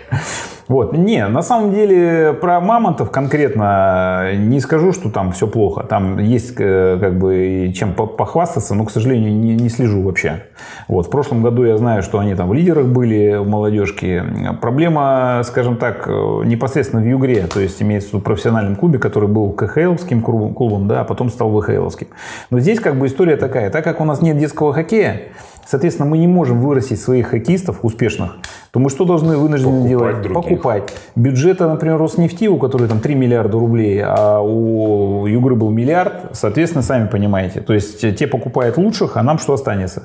[0.68, 0.92] Вот.
[0.92, 5.84] Не, на самом деле про мамонтов конкретно не скажу, что там все плохо.
[5.84, 10.42] Там есть э, как бы чем по- похвастаться, но, к сожалению, не, не слежу вообще.
[10.88, 11.06] Вот.
[11.06, 14.24] В прошлом году я знаю, что они там в лидерах были, в молодежке.
[14.60, 19.28] Проблема, скажем так, э, непосредственно в Югре, то есть имеется в виду профессиональном клубе, который
[19.28, 22.08] был КХЛовским клубом, да, а потом стал ВХЛовским.
[22.50, 23.70] Но здесь как бы история такая.
[23.70, 25.28] Так как у нас нет детского хоккея,
[25.66, 28.36] Соответственно, мы не можем вырастить своих хоккеистов успешных,
[28.70, 30.22] то мы что должны вынуждены Покупать делать?
[30.22, 30.34] других.
[30.34, 30.94] Покупать.
[31.16, 34.95] Бюджета, например, Роснефти, у которой там 3 миллиарда рублей, а у
[35.36, 37.60] Югры был миллиард, соответственно, сами понимаете.
[37.60, 40.04] То есть те покупают лучших, а нам что останется?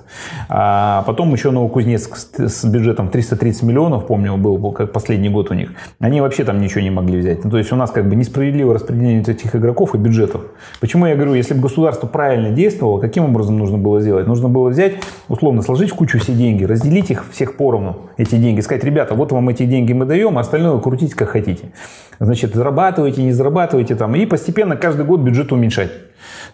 [0.49, 5.71] А потом еще Новокузнецк с, бюджетом 330 миллионов, помню, был как последний год у них.
[5.99, 7.45] Они вообще там ничего не могли взять.
[7.45, 10.41] Ну, то есть у нас как бы несправедливое распределение этих игроков и бюджетов.
[10.81, 14.27] Почему я говорю, если бы государство правильно действовало, каким образом нужно было сделать?
[14.27, 14.95] Нужно было взять,
[15.29, 19.31] условно, сложить в кучу все деньги, разделить их всех поровну, эти деньги, сказать, ребята, вот
[19.31, 21.71] вам эти деньги мы даем, а остальное крутите как хотите.
[22.19, 25.91] Значит, зарабатывайте, не зарабатывайте там, и постепенно каждый год бюджет уменьшать.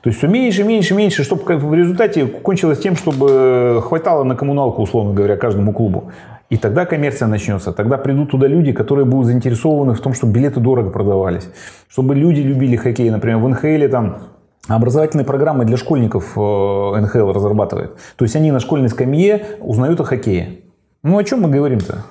[0.02, 4.82] То есть все меньше, меньше, меньше, чтобы в результате кончилось тем, чтобы хватало на коммуналку,
[4.82, 6.12] условно говоря, каждому клубу.
[6.50, 7.74] И тогда коммерция начнется.
[7.74, 11.50] Тогда придут туда люди, которые будут заинтересованы в том, чтобы билеты дорого продавались.
[11.90, 13.10] Чтобы люди любили хоккей.
[13.10, 14.20] Например, в НХЛ там
[14.68, 17.98] образовательные программы для школьников э, НХЛ разрабатывает.
[18.16, 20.60] То есть они на школьной скамье узнают о хоккее.
[21.04, 22.04] Ну о чем мы говорим-то?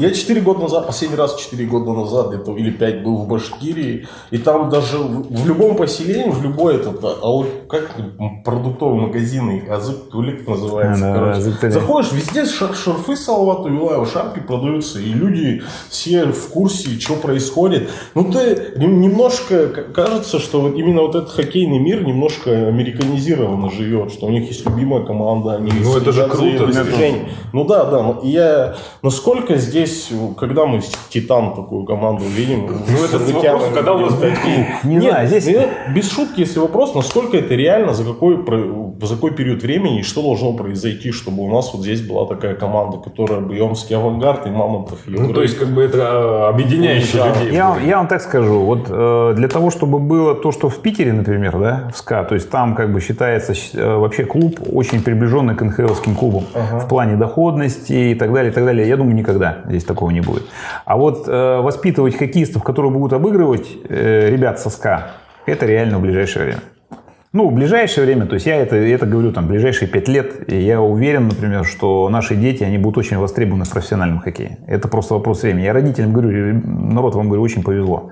[0.00, 4.06] Я 4 года назад, последний раз 4 года назад, где-то или 5 был в Башкирии,
[4.30, 8.10] и там даже в, в любом поселении, в любой этот, а, ал- как это,
[8.44, 11.38] продуктовый магазин, азык тулик называется, А, да, короче.
[11.38, 11.74] азык тулик.
[11.74, 17.90] Заходишь, везде шар- шарфы Салавата Юлаева, шапки продаются, и люди все в курсе, что происходит.
[18.14, 24.12] Ну, ты нем- немножко, кажется, что вот именно вот этот хоккейный мир немножко американизированно живет,
[24.12, 27.28] что у них есть любимая команда, они Ну, это же следят за ее круто, это-.
[27.52, 28.02] Ну да, да.
[28.02, 29.89] но Я насколько здесь,
[30.38, 30.80] когда мы
[31.10, 32.60] Титан такую команду увидим?
[32.90, 34.66] Ну, это вопрос, когда у вас будет клуб.
[34.84, 38.36] Не Нет, знаю, здесь- нет, без шутки, если вопрос, насколько это реально, за какой,
[39.02, 42.54] за какой период времени и что должно произойти, чтобы у нас вот здесь была такая
[42.54, 44.98] команда, которая бы Омский авангард и Мамонтов.
[45.06, 47.40] Ну, то есть, как бы это а, объединяющее Да.
[47.40, 47.54] людей.
[47.56, 51.12] Я, я вам так скажу, вот э, для того, чтобы было то, что в Питере,
[51.12, 55.54] например, да, в СКА, то есть там как бы считается э, вообще клуб очень приближенный
[55.54, 58.88] к НХЛским клубам в плане доходности и так далее, и так далее.
[58.88, 60.44] Я думаю, никогда здесь такого не будет.
[60.84, 65.12] А вот э, воспитывать хоккеистов, которые будут обыгрывать э, ребят со СКА,
[65.46, 66.60] это реально в ближайшее время.
[67.32, 70.60] Ну, в ближайшее время, то есть я это, это говорю, там, ближайшие пять лет, и
[70.60, 74.58] я уверен, например, что наши дети, они будут очень востребованы в профессиональном хоккее.
[74.66, 75.62] Это просто вопрос времени.
[75.62, 78.10] Я родителям говорю, народ, вам говорю, очень повезло.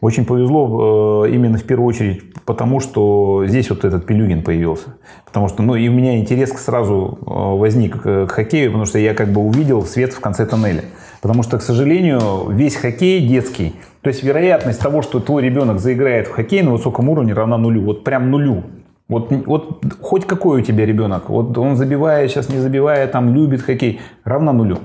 [0.00, 4.96] Очень повезло э, именно в первую очередь потому, что здесь вот этот Пелюгин появился.
[5.24, 9.14] Потому что, ну, и у меня интерес сразу э, возник к хоккею, потому что я
[9.14, 10.84] как бы увидел свет в конце тоннеля.
[11.22, 16.28] Потому что, к сожалению, весь хоккей детский, то есть вероятность того, что твой ребенок заиграет
[16.28, 17.82] в хоккей на высоком уровне, равна нулю.
[17.82, 18.64] Вот прям нулю.
[19.08, 23.60] Вот, вот хоть какой у тебя ребенок, вот он забивает, сейчас не забивает, там любит
[23.60, 24.78] хоккей, равна нулю.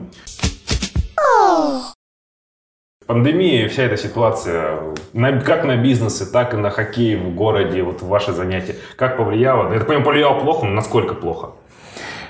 [3.10, 4.78] Пандемия и вся эта ситуация,
[5.14, 9.74] на- как на бизнесы, так и на хоккей в городе, вот ваше занятие, как повлияло?
[9.74, 11.47] Я так понимаю, повлияло плохо, но насколько плохо?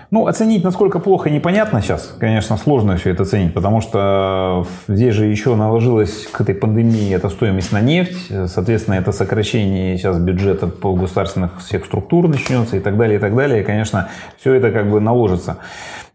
[0.09, 2.15] Ну, оценить, насколько плохо, непонятно сейчас.
[2.17, 7.27] Конечно, сложно все это оценить, потому что здесь же еще наложилась к этой пандемии эта
[7.27, 8.31] стоимость на нефть.
[8.47, 13.35] Соответственно, это сокращение сейчас бюджета по государственных всех структур начнется и так далее, и так
[13.35, 13.61] далее.
[13.61, 14.07] И, конечно,
[14.39, 15.57] все это как бы наложится.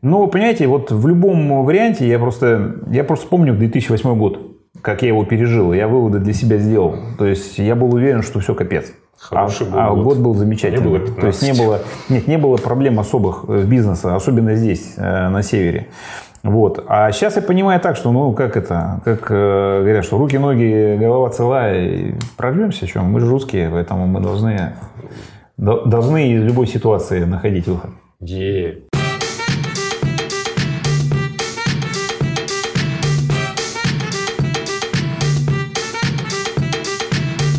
[0.01, 4.54] Но, понимаете, вот в любом варианте я просто, я просто помню 2008 год,
[4.85, 5.73] как я его пережил.
[5.73, 6.97] Я выводы для себя сделал.
[7.17, 8.93] То есть я был уверен, что все капец.
[9.19, 10.05] Хороший а, был а год.
[10.05, 10.83] год был замечательный.
[10.83, 11.67] Не было То есть не 15.
[11.67, 11.81] было,
[12.11, 15.89] нет, не было проблем особых э, бизнеса, особенно здесь, э, на севере.
[16.43, 16.85] Вот.
[16.87, 20.99] А сейчас я понимаю так, что, ну, как это, как э, говорят, что руки, ноги,
[21.01, 24.75] голова цела, и прорвемся, что мы же русские, поэтому мы должны,
[25.57, 27.91] до- должны из любой ситуации находить выход.
[28.21, 28.83] Е.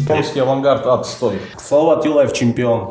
[0.07, 1.41] Омский авангард отстой.
[1.57, 2.83] Салават Юлаев чемпион.